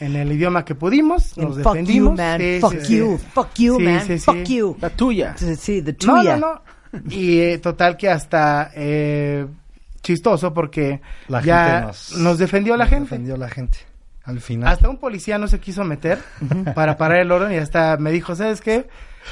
[0.00, 2.16] en el idioma que pudimos, nos fuck you, defendimos.
[2.18, 2.40] man.
[2.40, 3.18] Sí, fuck sí, you.
[3.18, 3.26] sí.
[3.32, 4.00] Fuck you, Sí, man.
[4.06, 4.24] sí, sí.
[4.24, 4.76] Fuck you.
[4.80, 5.36] La tuya.
[5.38, 6.36] Sí, the No, tuya.
[6.36, 6.62] no, no.
[7.08, 9.46] Y eh, total que hasta eh,
[10.02, 13.04] chistoso porque La ya gente nos, nos, defendió la nos gente.
[13.10, 13.78] defendió la gente.
[14.24, 14.68] Al final.
[14.72, 16.18] Hasta un policía no se quiso meter
[16.74, 18.88] para parar el orden y hasta me dijo, ¿sabes qué?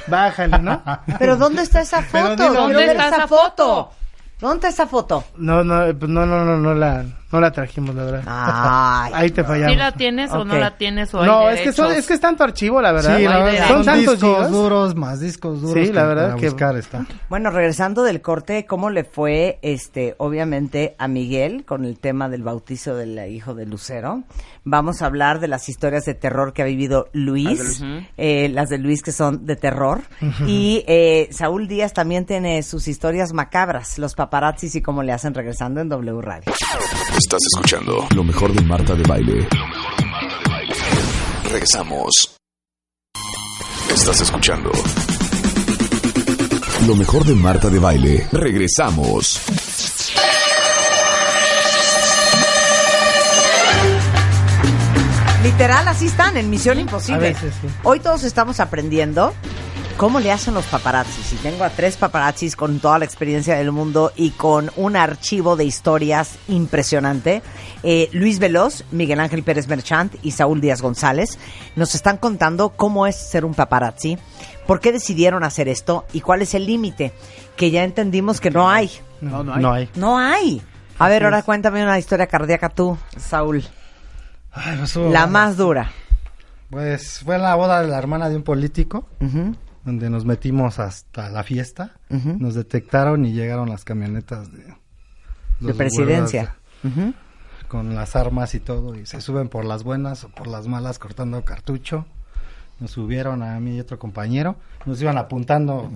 [0.09, 0.83] Bájale, ¿no?
[1.18, 2.53] Pero ¿dónde está esa foto?
[2.53, 3.29] ¿dónde está esa foto?
[3.29, 3.92] foto?
[4.40, 5.25] ¿Dónde está esa foto?
[5.37, 8.23] No, no, pues no, no, no, no la, no la trajimos, la verdad.
[8.27, 9.12] Ay.
[9.14, 9.73] Ahí te fallamos.
[9.73, 12.14] ¿Sí la tienes o no la tienes o hay No, es que, son, es que
[12.14, 13.16] es tanto archivo, la verdad.
[13.16, 14.51] Sí, la verdad, son son tantos discos gigas.
[14.51, 15.87] duros, más discos duros.
[15.87, 17.07] Sí, la verdad para que- buscar está.
[17.29, 22.43] Bueno, regresando del corte, ¿cómo le fue, este, obviamente, a Miguel con el tema del
[22.43, 24.23] bautizo del hijo de Lucero?
[24.64, 27.83] Vamos a hablar de las historias de terror que ha vivido Luis,
[28.19, 30.03] eh, las de Luis que son de terror.
[30.47, 35.33] Y eh, Saúl Díaz también tiene sus historias macabras, los paparazzis y cómo le hacen
[35.33, 36.53] regresando en W Radio.
[37.23, 39.47] Estás escuchando lo mejor de Marta de Baile.
[39.53, 40.75] Lo mejor de Marta de Baile.
[41.45, 42.37] Regresamos.
[43.95, 44.71] Estás escuchando
[46.87, 48.27] lo mejor de Marta de Baile.
[48.33, 49.39] Regresamos.
[55.43, 57.17] Literal, así están en Misión Imposible.
[57.17, 57.69] A veces, sí.
[57.83, 59.35] Hoy todos estamos aprendiendo
[60.01, 61.35] cómo le hacen los paparazzis.
[61.35, 65.57] Y tengo a tres paparazzis con toda la experiencia del mundo y con un archivo
[65.57, 67.43] de historias impresionante.
[67.83, 71.39] Eh, Luis Veloz, Miguel Ángel Pérez Merchant y Saúl Díaz González
[71.77, 74.17] nos están contando cómo es ser un paparazzi,
[74.67, 77.13] por qué decidieron hacer esto y cuál es el límite,
[77.55, 78.91] que ya entendimos que no hay.
[79.21, 79.61] No, no hay.
[79.61, 79.89] No hay.
[79.97, 80.63] No hay.
[80.99, 83.63] A ver, ahora cuéntame una historia cardíaca tú, Saúl.
[84.51, 85.27] Ay, pues, La bueno.
[85.27, 85.93] más dura.
[86.71, 89.07] Pues fue en la boda de la hermana de un político.
[89.85, 91.97] Donde nos metimos hasta la fiesta.
[92.11, 92.37] Ujú.
[92.38, 94.75] Nos detectaron y llegaron las camionetas de...
[95.61, 96.57] de presidencia.
[97.69, 100.99] con las armas y todo, y se suben por las buenas o por las malas
[100.99, 102.05] cortando cartucho.
[102.81, 105.90] Nos subieron a mí y otro compañero, nos iban apuntando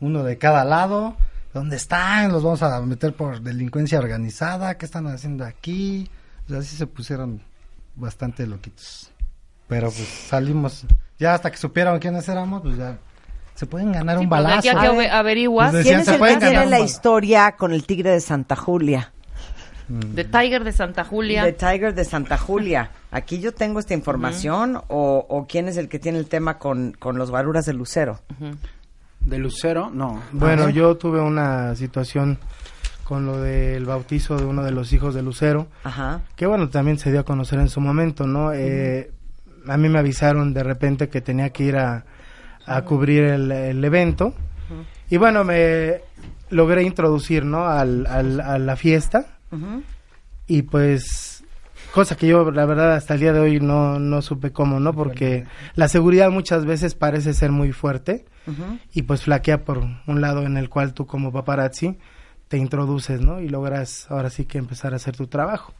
[0.00, 1.16] uno de cada lado.
[1.52, 2.32] ¿Dónde están?
[2.32, 4.78] Los vamos a meter por delincuencia organizada.
[4.78, 6.08] ¿Qué están haciendo aquí?
[6.46, 7.42] O sea, así se pusieron
[7.96, 9.10] bastante loquitos.
[9.68, 10.86] Pero pues salimos,
[11.18, 12.98] ya hasta que supieron quiénes éramos, pues ya
[13.54, 14.58] se pueden ganar Sí, un pues, balazo.
[14.58, 14.90] a que A ver.
[14.90, 18.20] ave- averiguas Pues ¿Quién es se el que tiene la historia con el tigre de
[18.20, 19.12] Santa Julia?
[19.88, 21.42] de Tiger de Santa Julia.
[21.42, 22.90] The Tiger de Santa Julia.
[23.10, 26.92] Aquí yo tengo esta información o, o quién es el que tiene el tema con,
[26.96, 28.20] con los guaruras de Lucero.
[29.20, 30.22] De Lucero, no.
[30.30, 32.38] Bueno, yo tuve una situación
[33.02, 36.20] con lo del bautizo de uno de los hijos de Lucero, Ajá.
[36.36, 38.52] que bueno, también se dio a conocer en su momento, ¿no?
[38.52, 39.10] Eh,
[39.66, 42.04] a mí me avisaron de repente que tenía que ir a,
[42.76, 44.34] a cubrir el, el evento
[45.10, 46.00] y bueno, me
[46.50, 47.66] logré introducir, ¿no?
[47.66, 49.26] Al, al- a la fiesta
[50.46, 51.42] y pues
[51.92, 54.92] cosa que yo la verdad hasta el día de hoy no, no supe cómo, ¿no?
[54.92, 58.24] Porque la seguridad muchas veces parece ser muy fuerte
[58.92, 61.98] y pues flaquea por un lado en el cual tú como paparazzi
[62.48, 63.40] te introduces, ¿no?
[63.40, 65.72] Y logras ahora sí que empezar a hacer tu trabajo.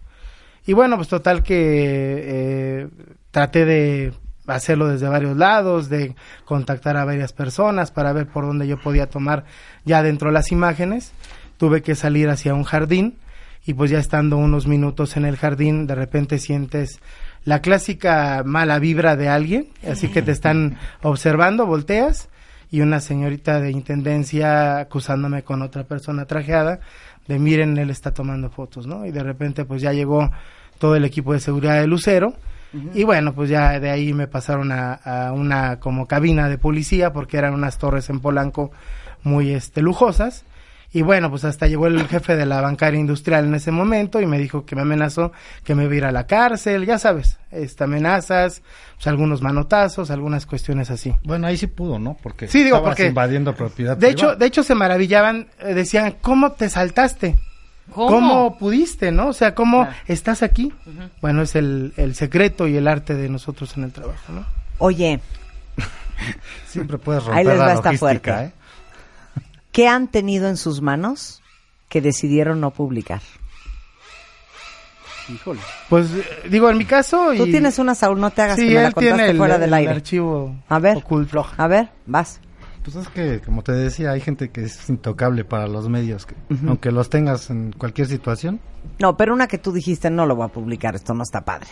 [0.67, 2.89] Y bueno, pues total que eh,
[3.33, 4.13] traté de
[4.55, 9.09] hacerlo desde varios lados, de contactar a varias personas para ver por dónde yo podía
[9.09, 9.45] tomar
[9.85, 11.13] ya dentro las imágenes.
[11.57, 13.19] Tuve que salir hacia un jardín
[13.67, 17.01] y pues ya estando unos minutos en el jardín, de repente sientes
[17.45, 22.29] la clásica mala vibra de alguien, así que te están observando, volteas
[22.71, 26.81] y una señorita de intendencia acusándome con otra persona trajeada
[27.31, 29.07] de miren, él está tomando fotos, ¿no?
[29.07, 30.31] Y de repente pues ya llegó
[30.79, 32.35] todo el equipo de seguridad de Lucero
[32.95, 37.13] y bueno, pues ya de ahí me pasaron a, a una como cabina de policía
[37.13, 38.71] porque eran unas torres en Polanco
[39.23, 40.45] muy este lujosas
[40.93, 44.27] y bueno, pues hasta llegó el jefe de la bancaria industrial en ese momento y
[44.27, 45.31] me dijo que me amenazó
[45.63, 48.63] que me iba a ir a la cárcel, ya sabes, este, amenazas,
[48.97, 51.15] pues algunos manotazos, algunas cuestiones así.
[51.23, 52.17] Bueno, ahí sí pudo, ¿no?
[52.21, 54.37] Porque Sí, digo, estabas porque- invadiendo propiedad De hecho, privada.
[54.37, 57.39] de hecho se maravillaban, eh, decían, ¿cómo te saltaste?
[57.95, 58.59] ¿Cómo?
[58.59, 59.29] pudiste, no?
[59.29, 59.95] O sea, ¿cómo Ah.
[60.07, 60.73] estás aquí?
[61.21, 64.45] Bueno, es el, el secreto y el arte de nosotros en el trabajo, ¿no?
[64.79, 65.21] Oye,
[66.67, 67.99] siempre puedes Ahí romper les va la esta logística,
[68.35, 68.45] fuerte.
[68.47, 68.53] ¿eh?
[69.73, 71.43] ¿qué han tenido en sus manos
[71.89, 73.21] que decidieron no publicar?
[75.33, 75.61] Híjole.
[75.89, 77.33] Pues eh, digo, en mi caso...
[77.37, 79.31] Tú y- tienes una, Saúl, no te hagas Sí, que me la él tiene contaste
[79.31, 79.91] el, fuera del el aire.
[79.93, 81.47] archivo A ver, oculto.
[81.57, 82.41] a ver, vas.
[82.83, 86.35] Pues es que, como te decía, hay gente que es intocable para los medios, que
[86.67, 88.59] aunque los tengas en cualquier situación.
[88.99, 91.69] No, pero una que tú dijiste, no lo voy a publicar, esto no está padre.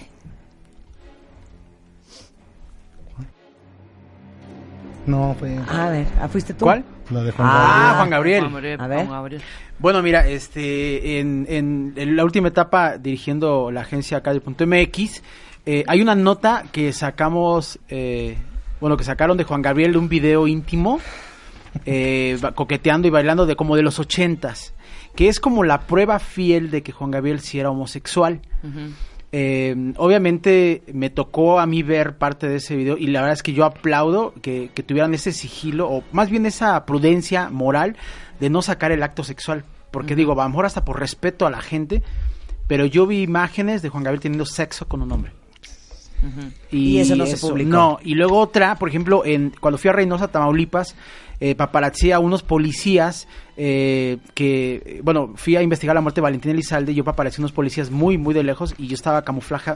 [5.07, 6.67] No, fue A ver, ¿ah, ¿fuiste tú?
[6.67, 6.85] ¿Cuál?
[7.11, 7.81] la de Juan Ah, Gabriel.
[7.89, 8.41] Ah, Juan Gabriel.
[8.43, 8.99] Juan Gabriel, A ver.
[8.99, 9.43] Juan Gabriel.
[9.79, 15.23] Bueno, mira, este, en, en, en la última etapa dirigiendo la agencia Calle.mx,
[15.65, 18.37] eh, hay una nota que sacamos, eh,
[18.81, 21.01] bueno, que sacaron de Juan Gabriel un video íntimo,
[21.85, 24.75] eh, coqueteando y bailando de como de los ochentas,
[25.15, 28.41] que es como la prueba fiel de que Juan Gabriel sí era homosexual.
[29.31, 33.43] Eh, obviamente me tocó a mí ver parte de ese video y la verdad es
[33.43, 37.97] que yo aplaudo que, que tuvieran ese sigilo o más bien esa prudencia moral
[38.41, 39.65] de no sacar el acto sexual.
[39.91, 42.03] Porque digo, a lo mejor hasta por respeto a la gente,
[42.67, 45.33] pero yo vi imágenes de Juan Gabriel teniendo sexo con un hombre.
[46.71, 47.71] Y eso no se publicó.
[47.71, 50.97] No, y luego otra, por ejemplo, en cuando fui a Reynosa, Tamaulipas,
[51.41, 56.51] eh, paparazzi a unos policías eh, que, bueno, fui a investigar la muerte de Valentín
[56.51, 59.75] Elizalde yo paparazzi a unos policías muy, muy de lejos y yo estaba camuflaje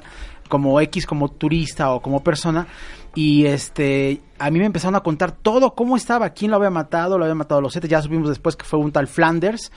[0.49, 2.67] como X, como turista o como persona
[3.15, 7.17] y este, a mí me empezaron a contar todo, cómo estaba, quién lo había matado,
[7.17, 9.71] lo había matado a los siete, ya supimos después que fue un tal Flanders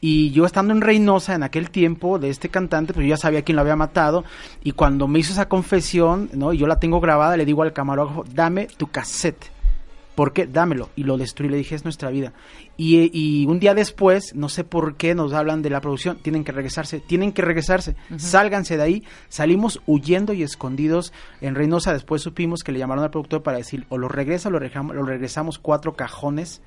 [0.00, 3.42] y yo estando en Reynosa en aquel tiempo de este cantante, pues yo ya sabía
[3.42, 4.24] quién lo había matado.
[4.62, 6.52] Y cuando me hizo esa confesión, ¿no?
[6.52, 9.50] Y yo la tengo grabada, le digo al camarógrafo, dame tu cassette.
[10.14, 10.46] ¿Por qué?
[10.46, 10.88] Dámelo.
[10.96, 11.50] Y lo destruí.
[11.50, 12.32] Le dije, es nuestra vida.
[12.78, 16.16] Y, y un día después, no sé por qué, nos hablan de la producción.
[16.22, 17.00] Tienen que regresarse.
[17.00, 17.96] Tienen que regresarse.
[18.16, 19.04] Sálganse de ahí.
[19.28, 21.92] Salimos huyendo y escondidos en Reynosa.
[21.92, 24.96] Después supimos que le llamaron al productor para decir, o lo regresa o lo regresamos,
[24.96, 26.62] lo regresamos cuatro cajones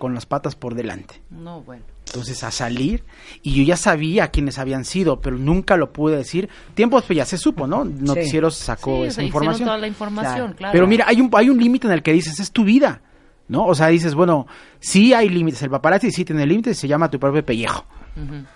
[0.00, 1.22] con las patas por delante.
[1.30, 1.84] No, bueno.
[2.06, 3.04] Entonces a salir
[3.42, 6.48] y yo ya sabía quiénes habían sido, pero nunca lo pude decir.
[6.74, 7.84] Tiempos pues ya se supo, ¿no?
[7.84, 9.66] Noticieros sacó Sí, esa se hicieron información.
[9.66, 10.56] toda la información, Claro.
[10.56, 10.72] claro.
[10.72, 13.00] Pero mira, hay un hay un límite en el que dices, es tu vida,
[13.46, 13.64] ¿no?
[13.66, 14.48] O sea, dices, bueno,
[14.80, 17.84] sí hay límites, el paparazzi sí tiene límites, se llama tu propio pellejo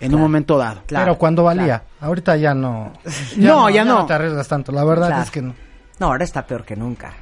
[0.01, 0.81] en un momento dado.
[0.85, 1.81] Claro, Pero cuando valía.
[2.01, 2.91] Ahorita ya no.
[3.37, 4.05] No, ya no.
[4.05, 4.73] te arriesgas tanto.
[4.73, 5.23] La verdad Claro.
[5.23, 5.55] es que no.
[5.97, 7.13] No, ahora está peor que nunca.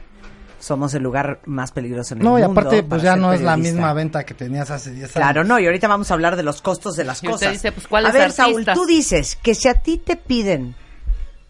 [0.64, 2.62] Somos el lugar más peligroso en el No, y mundo.
[2.62, 3.74] aparte, para pues ya no es la periodista.
[3.76, 5.12] misma venta que tenías hace 10 años.
[5.14, 7.52] Claro, no, y ahorita vamos a hablar de los costos de las Y usted cosas.
[7.52, 8.76] dice, pues, ¿cuáles a ver, Saúl, artistas?
[8.78, 10.74] tú dices que si a ti te piden,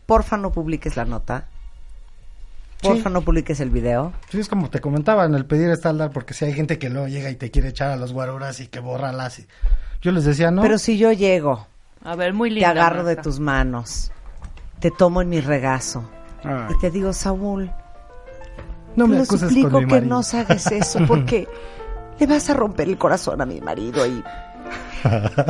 [0.07, 1.45] porfa no publiques la nota,
[2.81, 4.13] porfa no publiques el video.
[4.29, 6.79] Sí, es como te comentaba, en el pedir está el dar, porque si hay gente
[6.79, 9.37] que luego llega y te quiere echar a los guaruras y que borralas.
[9.39, 9.47] Y...
[10.01, 10.63] Yo les decía, no.
[10.63, 11.67] Pero si yo llego,
[12.03, 12.71] A ver, muy te linda.
[12.71, 13.21] agarro de Marta.
[13.21, 14.11] tus manos,
[14.79, 16.09] te tomo en mi regazo
[16.43, 16.73] Ay.
[16.75, 17.71] y te digo, Saúl,
[18.95, 21.47] no me te lo suplico con mi que no hagas eso porque
[22.19, 24.23] le vas a romper el corazón a mi marido y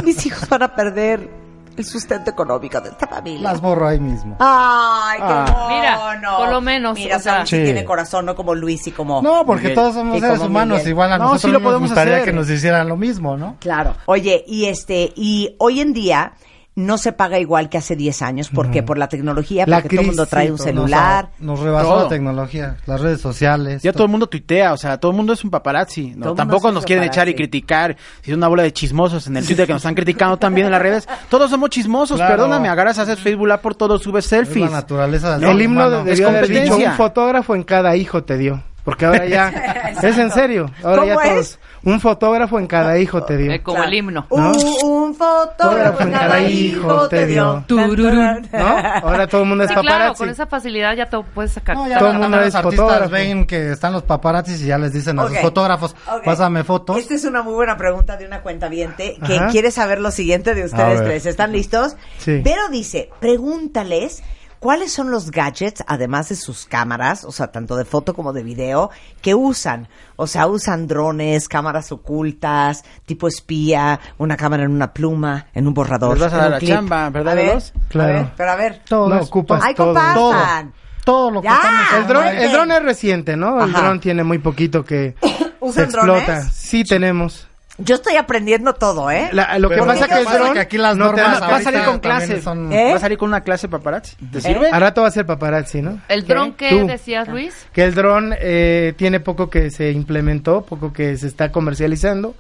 [0.04, 1.30] mis hijos van a perder
[1.76, 3.42] el sustento económico de esta familia.
[3.52, 4.36] Las borro ahí mismo.
[4.40, 5.68] Ay, qué Ah.
[5.70, 6.38] Mira, mono.
[6.38, 9.24] por lo menos, Mira, o sea- sí tiene corazón, no como Luis y como...
[9.24, 9.76] No, porque Miguel.
[9.76, 10.90] todos somos Y seres humanos, Miguel.
[10.92, 12.26] igual a No, nosotros sí lo nos podemos gustaría hacer.
[12.26, 13.58] que nos hicieran lo mismo, ¿no?
[13.60, 13.96] Claro.
[14.06, 16.34] Oye, y este, y hoy en día
[16.76, 18.50] no se paga igual que hace 10 años.
[18.50, 18.82] ¿Por qué?
[18.82, 21.30] Por la tecnología, La porque todo el mundo trae un celular.
[21.40, 22.04] Nos, rebasó Todo.
[22.04, 23.84] la tecnología, las redes sociales.
[23.84, 26.34] Ya todo el mundo tuitea, o sea, todo el mundo es un paparazzi, ¿no?
[26.34, 27.96] Tampoco nos quieren echar y criticar.
[28.22, 30.72] Si es una bola de chismosos en el Twitter que nos están criticando también en
[30.72, 31.08] las redes.
[31.30, 32.34] Todos somos chismosos, Claro.
[32.34, 34.72] perdóname, agarras, haces Facebook Live por todo, subes Es la selfies.
[34.72, 38.24] naturaleza del No, el himno de- es debió haber dicho un fotógrafo en cada hijo
[38.24, 38.64] te dio.
[38.84, 39.48] Porque ahora ya,
[40.04, 41.60] es en serio, ahora ya ¿Cómo todos, es?
[41.86, 43.52] Un fotógrafo en cada hijo te dio.
[43.52, 43.90] Eh, como Claro.
[43.92, 44.28] el himno.
[44.32, 44.52] ¿No?
[44.52, 47.64] Un, un fotógrafo en cada hijo te dio.
[47.68, 48.12] Tururú.
[48.52, 48.68] ¿No?
[49.04, 50.18] Ahora todo el mundo es Sí, claro, paparazzi.
[50.18, 51.76] con esa facilidad ya te puedes sacar.
[51.76, 53.12] No, ya Todo el mundo los es artistas fotógrafo.
[53.12, 55.30] ven que están los paparazzis y ya les dicen a Ok.
[55.30, 56.24] sus fotógrafos, Ok.
[56.24, 56.98] pásame fotos.
[56.98, 59.48] Esta es una muy buena pregunta de una cuenta que Ajá.
[59.48, 61.26] quiere saber lo siguiente de ustedes tres.
[61.26, 61.96] ¿Están listos?
[62.18, 62.42] Sí.
[62.44, 64.24] Pero dice, pregúntales
[64.64, 68.44] cuáles son los gadgets, además de sus cámaras, o sea, tanto de foto como de
[68.44, 69.90] video, que usan.
[70.16, 75.74] O sea, usan drones, cámaras ocultas, tipo espía, una cámara en una pluma, en un
[75.74, 76.14] borrador.
[76.14, 76.70] Les vas a dar la clip.
[76.72, 77.74] chamba, ¿verdad, A ver, Veloz?
[77.90, 78.10] Claro.
[78.14, 78.82] A ver, pero a ver.
[78.88, 79.88] Todo No ocupas ¡Ay, todo.
[79.94, 80.74] compartan!
[81.04, 81.50] Todo lo que
[81.98, 83.62] El dron, el dron es reciente, ¿no?
[83.62, 83.82] El Ajá.
[83.84, 86.06] dron tiene muy poquito que se ¿Usan explota.
[86.26, 86.54] drones?
[86.54, 87.50] Sí tenemos.
[87.80, 89.30] Yo estoy aprendiendo todo, ¿eh?
[89.32, 92.00] La- lo que pasa que dron que aquí las no normas Va a salir con
[92.00, 92.40] clase.
[92.42, 92.92] son- ¿Eh?
[92.92, 94.16] Va a salir con una clase paparazzi.
[94.32, 94.70] ¿Te sirve?
[94.72, 96.00] A rato va a ser paparazzi, ¿no?
[96.08, 96.86] ¿El dron que Tú.
[96.86, 97.66] decías, Luis?
[97.74, 102.36] Que el dron eh, tiene poco que se implementó, poco que se está comercializando.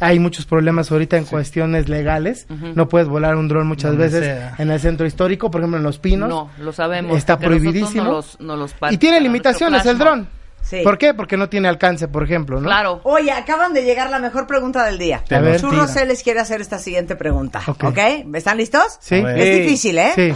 [0.00, 2.46] Hay muchos problemas ahorita en cuestiones legales.
[2.48, 4.54] No puedes volar un dron muchas Donde veces sea.
[4.56, 6.28] en el centro histórico, por ejemplo en Los Pinos.
[6.30, 7.14] No, lo sabemos.
[7.18, 8.04] Está prohibidísimo.
[8.04, 10.28] no los- no los y tiene limitaciones el dron.
[10.62, 10.80] Sí.
[10.84, 11.14] ¿Por qué?
[11.14, 12.66] Porque no tiene alcance, por ejemplo, ¿no?
[12.66, 13.00] Claro.
[13.04, 15.22] Oye, acaban de llegar la mejor pregunta del día.
[15.30, 16.04] A ver, Churros tira.
[16.04, 17.62] les quiere hacer esta siguiente pregunta.
[17.66, 17.98] Ok.
[18.34, 18.98] ¿Están listos?
[19.00, 19.16] Sí.
[19.16, 20.12] Es difícil, ¿eh?
[20.14, 20.32] Sí.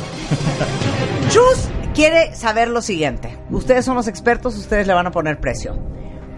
[1.28, 3.38] Chus quiere saber lo siguiente.
[3.50, 5.78] Ustedes son los expertos, ustedes le van a poner precio.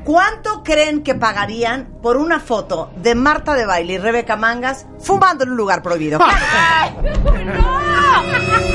[0.04, 5.44] ¿Cuánto creen que pagarían por una foto de Marta de Baile y Rebeca Mangas fumando
[5.44, 6.18] en un lugar prohibido?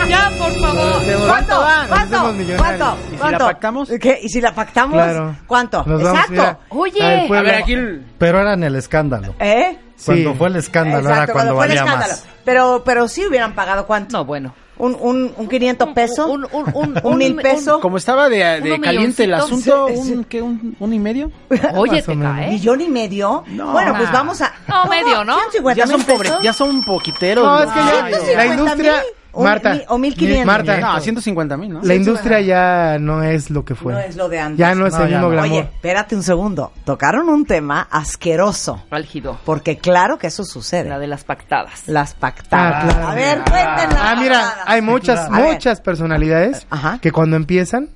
[0.08, 1.02] Ya, por favor.
[1.28, 1.66] ¿Cuánto?
[1.88, 2.32] ¿Cuánto?
[2.58, 2.98] ¿Cuánto?
[3.12, 3.90] ¿Y si la pactamos?
[4.02, 4.20] ¿Qué?
[4.24, 4.94] ¿Y si la pactamos?
[4.96, 5.36] Claro.
[5.46, 5.84] ¿Cuánto?
[5.86, 6.60] Nos Exacto.
[6.70, 7.02] Oye.
[7.04, 7.46] al A pueblo.
[7.52, 9.36] ver, aquí el- Pero era en el escándalo.
[9.40, 9.78] ¿Eh?
[10.06, 10.38] Cuando Sí.
[10.38, 12.14] fue el escándalo Exacto, era cuando fue el valía escándalo.
[12.14, 12.26] más.
[12.46, 14.18] Pero, pero sí hubieran pagado cuánto?
[14.18, 14.54] No, bueno.
[14.78, 16.26] ¿Un, un, un 500 pesos?
[16.30, 17.82] Un, un, un, ¿Un mil pesos?
[17.82, 19.86] Como estaba de, de Uno caliente el milloncito.
[19.86, 20.14] asunto, Sí, sí.
[20.14, 21.30] un, ¿qué, un, un y medio.
[21.76, 22.34] Oye, Más o te menos.
[22.38, 22.50] cae.
[22.52, 23.44] ¿Millón y medio?
[23.74, 24.54] bueno, pues vamos a...
[24.70, 25.36] No, medio, ¿no?
[25.38, 26.44] 150 Ya son mil pobres, pesos.
[26.46, 27.44] ya son poquiteros.
[27.46, 29.04] No, es que ya la 150 industria, mil
[29.40, 30.46] o Marta, mil- o 1500.
[30.46, 31.82] Marta, No, 150 mil, ¿no?
[31.84, 33.94] la industria ya no es lo que fue.
[33.94, 34.58] No es lo de antes.
[34.60, 35.30] Ya no es No, el mismo no.
[35.30, 35.52] glamour.
[35.52, 36.72] Oye, espérate un segundo.
[36.86, 38.84] Tocaron un tema asqueroso.
[38.92, 39.38] Álgido.
[39.46, 40.90] Porque claro que eso sucede.
[40.90, 41.84] La de las pactadas.
[41.88, 42.84] Las pactadas.
[42.86, 43.08] Ah, claro.
[43.10, 44.12] A ver, cuéntenla.
[44.12, 47.00] Ah, mira, hay muchas, muchas personalidades Ajá.
[47.02, 47.90] que cuando empiezan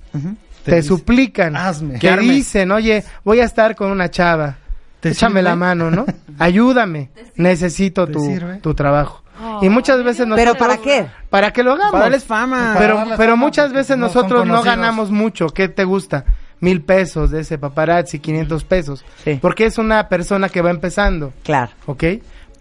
[0.64, 2.00] Te te, dice, suplican, "Hazme".
[2.00, 2.24] que arme.
[2.32, 4.56] dicen, oye, voy a estar con una chava,
[5.02, 5.44] ¿Te échame sirve?
[5.44, 6.06] la mano, ¿no?
[6.40, 9.23] Ayúdame, necesito ¿Te tu, tu trabajo.
[9.62, 10.56] Y muchas veces nosotros...
[10.56, 11.08] ¿Pero para qué?
[11.30, 11.92] Para que lo hagamos.
[11.92, 12.76] Para darles fama.
[12.78, 15.48] Pero, darles pero fama, muchas veces no nosotros no ganamos mucho.
[15.48, 16.26] ¿Qué te gusta?
[16.60, 19.06] Mil pesos de ese paparazzi, 500 pesos.
[19.24, 19.38] Sí.
[19.42, 21.72] Porque es una persona que va empezando, Claro.
[21.88, 22.04] ¿ok?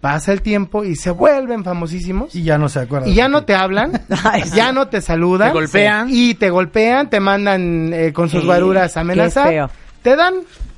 [0.01, 2.35] Pasa el tiempo y se vuelven famosísimos.
[2.35, 3.07] Y ya no se acuerdan.
[3.09, 3.93] Y ya no te hablan,
[4.43, 4.49] sí.
[4.53, 5.49] ya no te saludan.
[5.49, 6.07] Te golpean.
[6.09, 9.69] Y te golpean, te mandan eh, con sus Sí, qué amenazar.
[10.01, 10.33] Te dan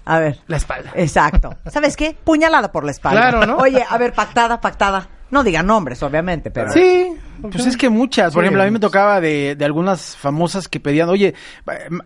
[0.05, 0.37] A ver.
[0.45, 0.91] la espalda.
[0.93, 1.55] Exacto.
[1.65, 2.15] ¿Sabes qué?
[2.23, 3.31] Puñalada por la espalda.
[3.31, 3.57] Claro, ¿no?
[3.57, 5.07] Oye, a ver, pactada, pactada.
[5.31, 6.71] No digan nombres, obviamente, pero...
[6.71, 7.11] Sí.
[7.41, 8.45] Pues es que muchas, por Sí.
[8.45, 11.33] ejemplo, a mí me tocaba de, de algunas famosas que pedían, oye,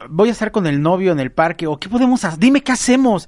[0.10, 2.72] voy a estar con el novio en el parque, o qué podemos hacer, dime qué
[2.72, 3.28] hacemos.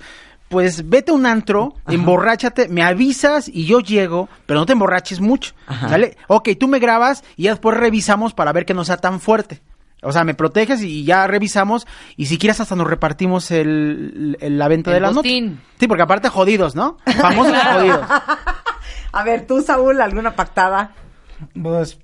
[0.49, 5.21] Pues vete a un antro, emborráchate, me avisas y yo llego, pero no te emborraches
[5.21, 5.88] mucho, Ajá.
[5.89, 6.17] ¿sale?
[6.27, 9.62] Ok, tú me grabas y ya después revisamos para ver que no sea tan fuerte.
[10.04, 11.86] O sea, me proteges y ya revisamos
[12.17, 15.19] y si quieres hasta nos repartimos el, el- la venta El de la nota.
[15.19, 15.62] botín.
[15.80, 16.97] Sí, porque aparte jodidos, ¿no?
[17.21, 18.01] Famosos jodidos.
[19.12, 20.91] A ver, tú, Saúl, ¿alguna pactada?
[21.62, 22.00] Pues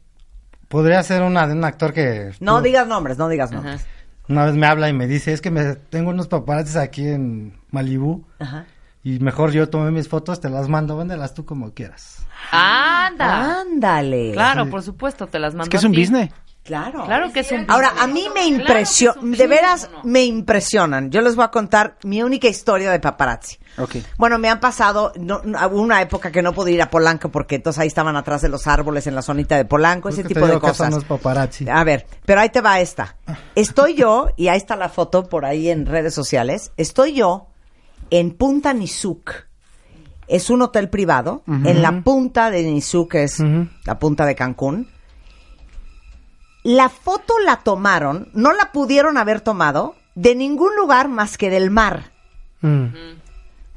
[0.68, 3.86] podría ser una de un actor que No tú- digas nombres, no digas nombres.
[4.28, 7.58] una vez me habla y me dice, es que me tengo unos paparazzis aquí en
[7.72, 8.66] Malibú Ajá.
[9.04, 12.26] y mejor yo tomé mis fotos, te las mando, véndelas tú como quieras.
[12.52, 13.62] Anda.
[13.62, 14.32] Ándale.
[14.34, 16.30] Claro, por supuesto, te las mando Es que es un business.
[16.68, 17.06] Claro.
[17.06, 21.10] Claro que es un Ahora, a mí me Claro es un de veras me impresionan.
[21.10, 23.58] Yo les voy a contar mi única historia de paparazzi.
[23.78, 23.96] Ok.
[24.18, 27.80] Bueno, me han pasado, no, una época que no pude ir a Polanco porque entonces
[27.80, 30.48] ahí estaban atrás de los árboles en la zonita de Polanco, Es ese tipo de
[30.48, 30.94] digo que son cosas.
[30.94, 31.70] los paparazzi.
[31.70, 33.16] A ver, pero ahí te va esta.
[33.56, 37.48] Estoy yo, y ahí está la foto por ahí en redes sociales, estoy yo
[38.10, 39.48] en Punta Nizuc.
[40.28, 43.42] Es un hotel privado en la punta de Nizuc, que es
[43.86, 44.90] la punta de Cancún.
[46.70, 51.72] La foto la tomaron, no la pudieron haber tomado de ningún lugar más que del
[51.72, 52.12] mar.
[52.60, 52.88] Mm.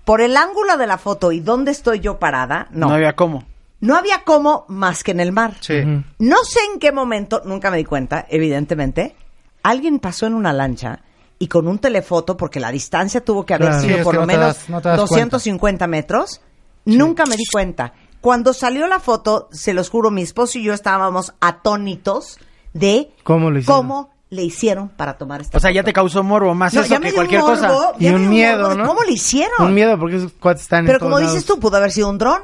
[0.04, 2.88] Por el ángulo de la foto y dónde estoy yo parada, no.
[2.88, 3.44] No había cómo.
[3.80, 5.54] No había cómo más que en el mar.
[5.60, 5.74] Sí.
[6.18, 9.14] No sé en qué momento, nunca me di cuenta, evidentemente,
[9.62, 10.98] alguien pasó en una lancha
[11.38, 13.82] y con un telefoto, porque la distancia tuvo que haber Claro.
[13.82, 16.40] sido Sí, por lo no menos das- no te das 250 metros,
[16.84, 17.92] nunca me di cuenta.
[18.20, 22.38] Cuando salió la foto, se los juro, mi esposo y yo estábamos atónitos
[22.72, 23.76] de ¿Cómo lo hicieron?
[23.82, 25.86] cómo le hicieron para tomar esta O sea, ya foto.
[25.86, 27.92] te causó morbo más No, eso ya me que dio cualquier morbo, cosa.
[27.98, 28.86] Y ya me un dio miedo, morbo de ¿no?
[28.86, 29.52] ¿Cómo le hicieron?
[29.66, 31.46] Un miedo porque esos cuates están Pero en todos como dices lados.
[31.46, 32.42] tú, pudo haber sido un dron.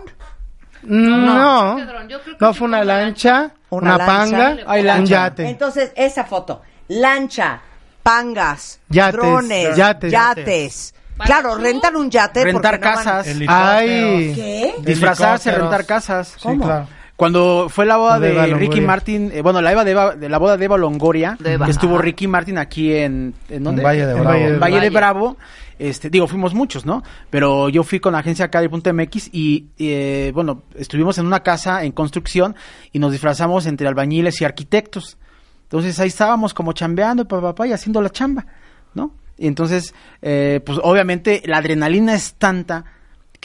[0.83, 4.07] No, Pedrón, yo creo que no sí fue una lancha, Una una, lancha.
[4.07, 5.11] panga, Ay, un lancha.
[5.29, 5.49] yate.
[5.49, 7.61] Entonces, esa foto, lancha,
[8.03, 10.13] pangas, Yates, drones, yates.
[10.13, 10.95] yates.
[11.25, 13.27] Claro, rentan un yate Rentar porque no van- casas.
[13.49, 14.75] Ay, ¿Qué?
[14.81, 15.59] Disfrazarse, Helicópteros.
[15.61, 16.29] rentar casas.
[16.29, 16.65] Sí, ¿Cómo?
[16.65, 16.87] claro.
[17.17, 18.81] Cuando fue la boda De Ricky.
[18.83, 21.65] Martin, eh, bueno, la, Eva de, Eva- de la boda de Eva Longoria, De Eva.
[21.65, 21.97] que estuvo.
[21.97, 23.81] Ricky Martin aquí en, ¿en dónde?
[23.81, 24.29] En Valle de En Bravo.
[24.39, 24.91] Valle de Valle.
[24.91, 25.37] Bravo.
[25.79, 27.03] Este, digo, fuimos muchos, ¿no?
[27.31, 31.27] Pero yo fui con la agencia acá de Punta MX y, eh, bueno, estuvimos en
[31.27, 32.55] una casa en construcción
[32.93, 35.17] y nos disfrazamos entre albañiles y arquitectos.
[35.65, 38.47] Entonces ahí estábamos como chambeando, papá, papá, y haciendo la chamba,
[38.95, 39.13] ¿no?
[39.39, 42.85] Y entonces, eh, pues obviamente la adrenalina es tanta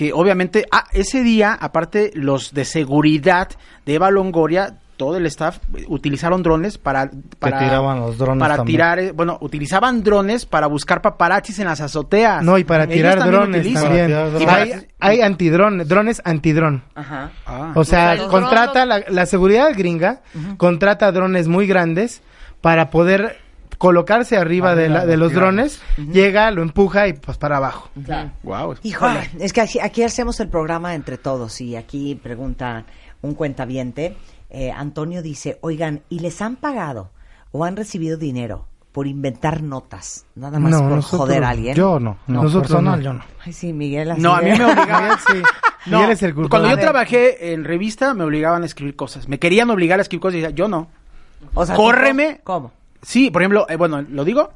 [0.01, 3.49] que obviamente, ah, ese día, aparte los de seguridad
[3.85, 8.55] de Eva Longoria, todo el staff eh, utilizaron drones para, para tiraban los drones para
[8.57, 8.77] también.
[8.77, 12.43] tirar, eh, bueno, utilizaban drones para buscar paparazzis en las azoteas.
[12.43, 14.07] no, y para Ellos tirar también drones también.
[14.07, 16.83] Tirar para- Hay, hay antidrones, drones antidrón.
[16.95, 17.29] Ajá.
[17.45, 17.71] Ah.
[17.75, 20.21] O sea, contrata la seguridad gringa,
[20.57, 22.23] contrata drones muy grandes
[22.59, 23.37] para poder
[23.81, 27.89] colocarse arriba de, la- de los drones, llega, lo empuja y pues para abajo.
[28.43, 28.75] Wow.
[28.83, 32.85] Híjole, es que aquí, aquí hacemos el programa entre todos y aquí pregunta
[33.23, 34.15] un cuentaviente.
[34.51, 37.09] eh, Antonio dice, oigan, ¿y les han pagado
[37.51, 40.25] o han recibido dinero por inventar notas?
[40.35, 41.73] Nada más por nosotros- joder a alguien.
[41.75, 43.03] Yo no, no Nosotros personal no.
[43.05, 43.23] yo no.
[43.43, 44.11] Ay, sí, Miguel.
[44.11, 45.03] así No, a mí me obligaban.
[45.03, 45.41] Miguel, sí.
[45.87, 46.49] No, Miguel es el culpable.
[46.51, 49.27] cuando yo trabajé en revista me obligaban a escribir cosas.
[49.27, 50.87] Me querían obligar a escribir cosas y decía, yo no.
[51.55, 52.41] O sea, Córreme.
[52.43, 52.71] ¿Cómo?
[53.01, 54.51] Sí, por ejemplo, eh, bueno, ¿lo digo?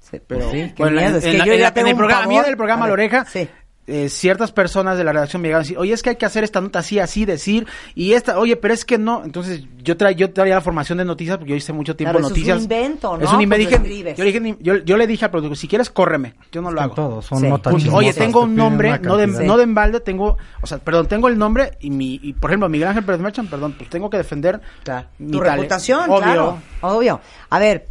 [0.00, 1.86] Sí, Pero, sí, bueno, miedo, en- es en que la- yo en ya la- tengo
[1.88, 3.48] en el programa, a mí en el programa La Oreja, Sí.
[3.86, 6.24] Eh, ciertas personas de la redacción me llegaban a decir, oye, es que hay que
[6.24, 9.22] hacer esta nota así, así, decir, y esta, oye, pero es que no.
[9.24, 12.26] Entonces, yo, tra yo traía la formación de noticias porque yo hice mucho tiempo Claro,
[12.26, 12.62] eso es un noticias.
[12.62, 13.24] invento, ¿no?
[13.24, 13.68] Es un invento.
[13.68, 16.34] Dije- yo, le dije, ni- yo, yo le dije al productor, si quieres, córreme.
[16.50, 16.94] Yo no lo hago.
[16.94, 17.48] todos, son Sí.
[17.48, 17.84] notas Punto.
[17.84, 19.44] chismosas, Oye, tengo te un nombre, no de, cantidad.
[19.46, 22.68] no de embalde, tengo, o sea, perdón, tengo el nombre y mi, y, por ejemplo,
[22.70, 25.08] Miguel Ángel Pérez Merchan, perdón, pues tengo que defender Claro.
[25.18, 26.16] mi Tu tale- reputación, obvio.
[26.22, 26.58] claro.
[26.80, 27.20] Obvio.
[27.50, 27.86] A ver,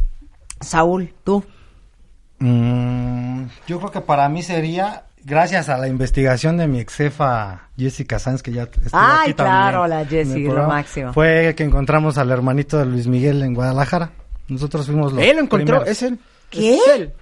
[0.60, 1.44] Saúl, tú.
[2.40, 7.68] Mm, yo creo que para mí sería, gracias a la investigación de mi ex jefa
[7.76, 11.12] Jessica Sanz, que ya estuvo Ay, aquí también claro, la en el Jessie, lo máximo.
[11.12, 14.10] Fue que encontramos al hermanito de Luis Miguel en Guadalajara.
[14.48, 15.88] Nosotros fuimos los Él lo encontró, primeros.
[15.88, 16.18] es él.
[16.50, 16.74] ¿Qué?
[16.76, 17.12] Es él.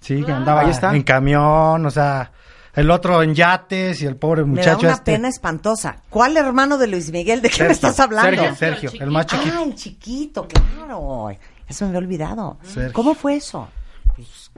[0.00, 0.94] Sí, que andaba Ahí está.
[0.94, 2.30] en camión, o sea,
[2.74, 5.12] el otro en yates y el pobre Me da muchacho una este.
[5.12, 5.96] pena espantosa.
[6.08, 7.42] ¿Cuál hermano de Luis Miguel?
[7.42, 8.30] ¿De qué me estás hablando?
[8.54, 8.54] Sergio,
[8.90, 9.56] Sergio, el más chiquito.
[9.58, 11.30] Ah, el chiquito, claro.
[11.68, 12.58] Eso me había olvidado.
[12.62, 12.92] Sergio.
[12.92, 13.68] ¿Cómo fue eso?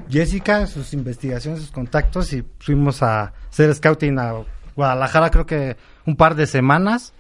[0.09, 4.35] Jessica, sus investigaciones, sus contactos y fuimos a hacer scouting a
[4.75, 5.77] Guadalajara creo que
[6.07, 7.13] un par de semanas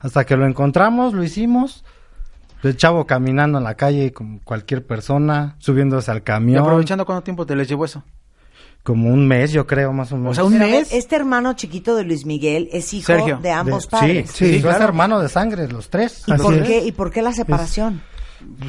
[0.00, 1.84] hasta que lo encontramos, lo hicimos.
[2.62, 6.58] El chavo caminando en la calle como cualquier persona, subiéndose al Y camión.
[6.62, 8.02] aprovechando cuánto tiempo te les llevó eso.
[8.82, 10.32] Como un mes, yo creo, más o menos.
[10.32, 10.92] O sea, un Pero mes.
[10.92, 14.30] este hermano chiquito de Luis Miguel es hijo Sergio, de De- ambos sí, padres.
[14.30, 14.84] Sí, Sí, es claro.
[14.84, 16.24] hermano de sangre, los tres.
[16.26, 16.84] ¿Y por qué?
[16.84, 18.02] ¿Y por qué la separación?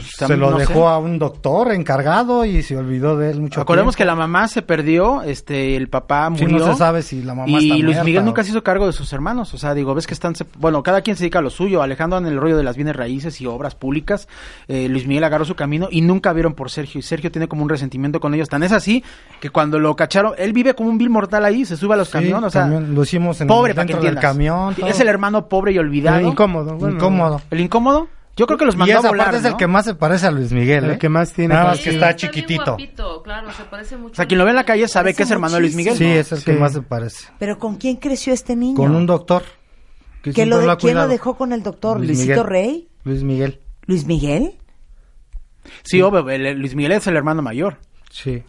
[0.02, 0.66] Se lo no sé.
[0.68, 4.48] dejó a un doctor encargado y se olvidó de él mucho Acordemos que la mamá
[4.48, 6.66] se perdió, este, el papá Sí, murió.
[6.66, 8.64] no se sabe si la mamá y está Luis muerta Miguel o- nunca se hizo
[8.64, 9.54] cargo de sus hermanos.
[9.54, 10.34] O sea, digo, ves que están.
[10.58, 11.82] Bueno, cada quien se dedica a lo suyo.
[11.82, 14.28] Alejandro en el rollo de las bienes raíces y obras públicas.
[14.68, 17.00] Eh, Luis Miguel agarró su camino y nunca vieron por Sergio.
[17.00, 18.50] Y Sergio tiene como un resentimiento con ellos.
[18.50, 19.04] Tan es así
[19.40, 22.08] que cuando lo cacharon, él vive como un vil mortal ahí, se sube a los
[22.08, 22.48] Sí, camiones.
[22.48, 24.74] O sea, camión, lo hicimos en pobre para que dentro del camión.
[24.76, 24.90] Sí, todo.
[24.90, 26.18] Es el hermano pobre y olvidado.
[26.18, 26.76] Pero incómodo.
[26.76, 27.42] bueno, Incómodo.
[27.52, 28.08] ¿El incómodo?
[28.40, 29.96] Yo creo que los Y mandó a esa volar, parte es el que más se
[29.96, 30.98] parece a Luis Miguel, El ¿eh?
[30.98, 32.64] que más tiene Nada más que está chiquitito.
[32.64, 34.14] guapito, claro, se parece mucho.
[34.14, 35.76] O sea, quien lo ve en la calle sabe Parece que es hermano de Luis
[35.76, 35.98] Miguel.
[35.98, 36.10] Sí, ¿no?
[36.14, 36.58] es el que Sí.
[36.60, 37.28] más se parece.
[37.38, 38.76] ¿Pero con quién creció este niño?
[38.78, 39.44] Con un doctor.
[40.24, 41.98] Que ¿Que siempre lo de- ha ¿Quién lo dejó con el doctor?
[41.98, 42.48] Luis ¿Luisito Miguel.
[42.48, 42.88] Rey?
[43.04, 43.60] Luis Miguel.
[43.86, 44.56] ¿Luis Miguel?
[45.84, 47.78] Sí, obvio, el- el Luis Miguel es el hermano mayor.
[48.12, 48.44] Sí.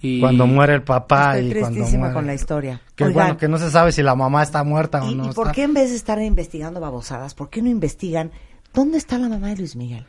[0.00, 0.20] Y...
[0.20, 2.14] Cuando muere el papá Estoy y cuando muere.
[2.14, 2.82] con la historia.
[2.94, 5.30] Que Oigan, bueno, que no se sabe si la mamá está muerta o ¿y, no
[5.30, 5.52] y por está.
[5.54, 8.30] qué en vez de estar investigando babosadas, por qué no investigan
[8.76, 10.06] dónde está la mamá de Luis Miguel?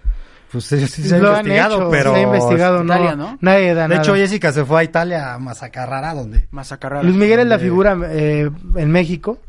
[0.52, 2.14] Pues ellos sí se ha Lo han investigado, hecho, pero...
[2.14, 3.38] se ha investigado, no, Italia, ¿no?
[3.42, 4.24] nadie da De hecho, nada.
[4.24, 6.48] Jessica se fue a Italia a Mazacarrara, donde...
[6.52, 7.04] Mazacarrada.
[7.04, 9.40] Luis Miguel es la figura eh, en México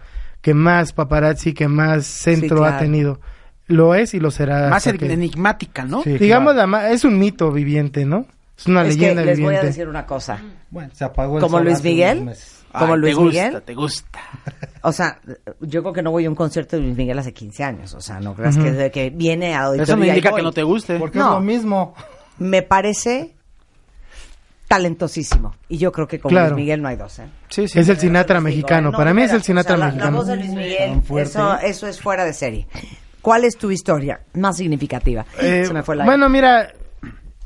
[0.41, 2.75] que más paparazzi, que más centro claro.
[2.75, 3.21] ha tenido.
[3.67, 4.71] Lo es y lo será.
[4.71, 6.03] Más que- enigmática, ¿no?
[6.03, 6.59] Sí, Digamos, claro.
[6.59, 8.27] la ma- es un mito viviente, ¿no?
[8.59, 10.41] Es una es que leyenda les voy a decir una cosa.
[10.71, 12.35] Bueno, se apagó el ¿Como Luis Miguel?
[12.73, 13.63] como Luis te gusta, Miguel.
[13.63, 14.19] te gusta.
[14.83, 15.19] O sea,
[15.61, 17.95] yo creo que no voy a un concierto de Luis Miguel hace 15 años.
[17.95, 20.99] O sea, no creas que que viene a Eso ahí indica que no te guste.
[20.99, 21.27] Porque No.
[21.27, 21.95] es lo mismo.
[22.39, 23.35] Me parece
[24.69, 25.55] talentosísimo.
[25.69, 26.51] Y yo creo que con Claro.
[26.51, 27.27] Luis Miguel no hay dos, ¿eh?
[27.49, 27.79] Sí, sí.
[27.79, 28.91] Es el Sinatra mexicano.
[28.93, 30.11] No, Para mí es el Sinatra o sea, mexicano.
[30.13, 32.67] La, voz de Luis Miguel, eso, eso es fuera de serie.
[33.23, 35.25] ¿Cuál es tu historia más significativa?
[35.41, 36.73] Eh, Se me fue la bueno, mira,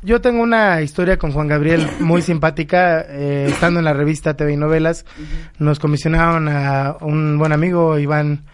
[0.02, 3.04] yo tengo una historia con Juan Gabriel muy simpática.
[3.08, 5.04] eh, estando en la revista TV y Novelas,
[5.58, 8.44] nos comisionaron a un buen amigo, Iván,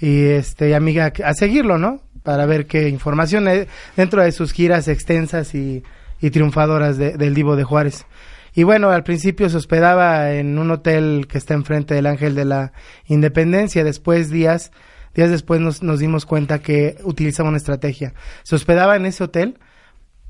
[0.00, 2.00] y este amiga, a seguirlo, ¿no?
[2.22, 5.82] Para ver qué información hay dentro de sus giras extensas y,
[6.20, 8.06] y triunfadoras de- del Divo de Juárez.
[8.54, 12.44] Y bueno, al principio se hospedaba en un hotel que está enfrente del Ángel de
[12.44, 12.72] la
[13.08, 13.82] Independencia.
[13.84, 14.70] Después, días,
[15.14, 18.14] días después nos, nos dimos cuenta que utilizaba una estrategia.
[18.44, 19.58] Se hospedaba en ese hotel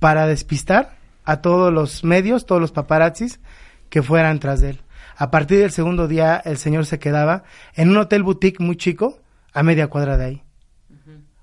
[0.05, 3.41] para despistar a todos los medios, todos los paparazzis
[3.89, 4.81] que fueran tras de él.
[5.17, 7.45] A partir del segundo día, el señor se quedaba
[7.75, 9.19] en un hotel boutique muy chico,
[9.55, 10.43] a media cuadra de ahí.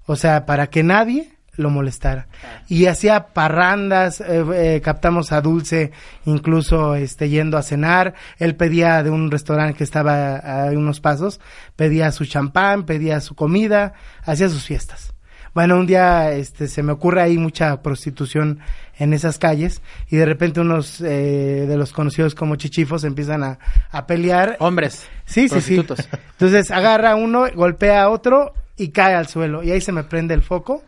[0.06, 2.28] O sea, para que nadie lo molestara.
[2.68, 5.92] Y hacía parrandas, eh, eh, captamos a Dulce
[6.26, 11.40] incluso este yendo a cenar, él pedía de un restaurante que estaba a unos pasos,
[11.76, 13.94] pedía su champán, pedía su comida,
[14.24, 15.16] hacía sus fiestas.
[15.54, 18.60] Bueno, un día este se me ocurre ahí mucha prostitución
[18.98, 23.60] en esas calles y de repente unos eh, de los conocidos como chichifos empiezan a,
[23.92, 25.08] a pelear Hombres.
[25.26, 25.76] Sí, sí, sí.
[25.82, 26.10] prostitutos.
[26.32, 29.62] Entonces agarra uno, golpea a otro y cae al suelo.
[29.64, 30.84] Y ahí se me prende el foco.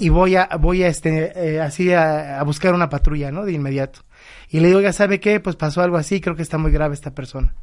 [0.00, 3.44] y voy a, voy a este, eh, así a, a buscar una patrulla, ¿no?
[3.44, 4.00] De inmediato.
[4.48, 6.94] Y le digo, ya sabe qué, pues pasó algo así, creo que está muy grave
[6.94, 7.54] esta persona.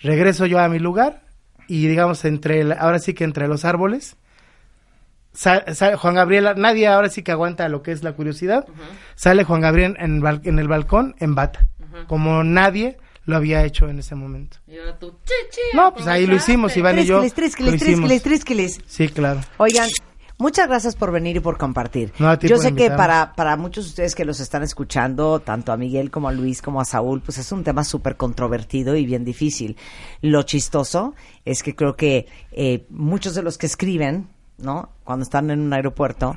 [0.00, 1.22] Regreso yo a mi lugar
[1.66, 4.16] y digamos entre, el- ahora sí que entre los árboles,
[5.32, 8.66] sa- sa- Juan Gabriel, nadie ahora sí que aguanta lo que es la curiosidad,
[9.14, 11.68] sale Juan Gabriel en, en el balcón en bata,
[12.06, 14.56] como nadie lo había hecho en ese momento.
[14.66, 17.20] Y ahora tú, chichi, No, pues ahí lo hicimos, Iván y yo.
[17.20, 18.08] Trisquiles, trisquiles, lo hicimos.
[18.08, 18.80] trisquiles, trisquiles.
[18.86, 19.40] Sí, claro.
[19.58, 19.86] Oigan,
[20.38, 22.10] muchas gracias por venir y por compartir.
[22.18, 24.62] No, a ti Yo por sé que para, para muchos de ustedes que los están
[24.62, 28.16] escuchando, tanto a Miguel como a Luis como a Saúl, pues es un tema súper
[28.16, 29.76] controvertido y bien difícil.
[30.22, 31.14] Lo chistoso
[31.44, 34.28] es que creo que eh, muchos de los que escriben,
[34.58, 34.90] ¿no?
[35.04, 36.36] Cuando están en un aeropuerto,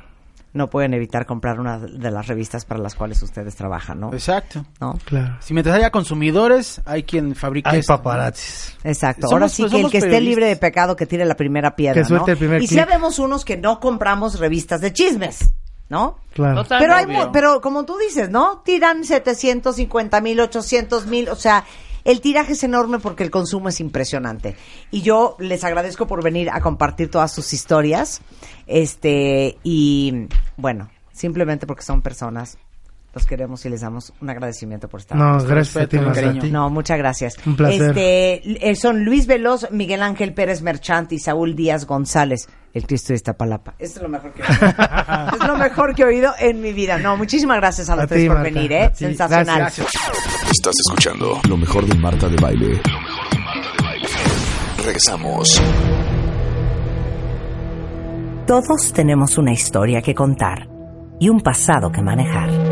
[0.54, 4.12] no pueden evitar comprar una de las revistas para las cuales ustedes trabajan, ¿no?
[4.12, 4.64] Exacto.
[4.80, 4.98] ¿No?
[5.04, 5.36] Claro.
[5.40, 7.98] Si mientras haya consumidores, hay quien fabrique Hay esto, ¿no?
[8.02, 8.76] paparazzis.
[8.84, 9.22] Exacto.
[9.28, 11.74] Somos- Ahora sí pues, que el que esté libre de pecado que tire la primera
[11.74, 12.32] piedra, Que suelte ¿no?
[12.32, 12.86] el primer y clip.
[12.86, 15.54] vemos unos que no compramos revistas de chismes,
[15.88, 16.18] ¿no?
[16.34, 16.64] Claro.
[16.68, 18.58] Pero hay, pero como tú dices, ¿no?
[18.62, 21.64] Tiran 750 mil, 800 mil, o sea,
[22.04, 24.56] el tiraje es enorme porque el consumo es impresionante.
[24.90, 28.20] Y yo les agradezco por venir a compartir todas sus historias,
[28.66, 32.58] este, y bueno, simplemente porque son personas,
[33.14, 35.18] los queremos y les damos un agradecimiento por estar.
[35.18, 35.46] No, aquí.
[35.46, 36.42] gracias a ti, cariño.
[36.50, 37.34] No, muchas gracias.
[37.44, 37.90] Un placer.
[37.90, 43.08] Este, eh, son Luis Veloz, Miguel Ángel Pérez Merchant y Saúl Díaz González, el Cristo
[43.08, 43.74] de Iztapalapa.
[43.78, 44.66] Esto es lo mejor que he oído.
[45.42, 46.98] es lo mejor que he oído en mi vida.
[46.98, 48.90] No, muchísimas gracias a los A tres ti, por Marta, venir, a ¿eh?
[48.94, 49.58] Sensacional.
[49.58, 49.88] Gracias.
[50.50, 52.68] Estás escuchando lo mejor de Marta de Baile.
[52.68, 54.08] Lo mejor de Marta de Baile.
[54.84, 55.62] Regresamos.
[58.46, 60.68] Todos tenemos una historia que contar
[61.20, 62.71] y un pasado que manejar.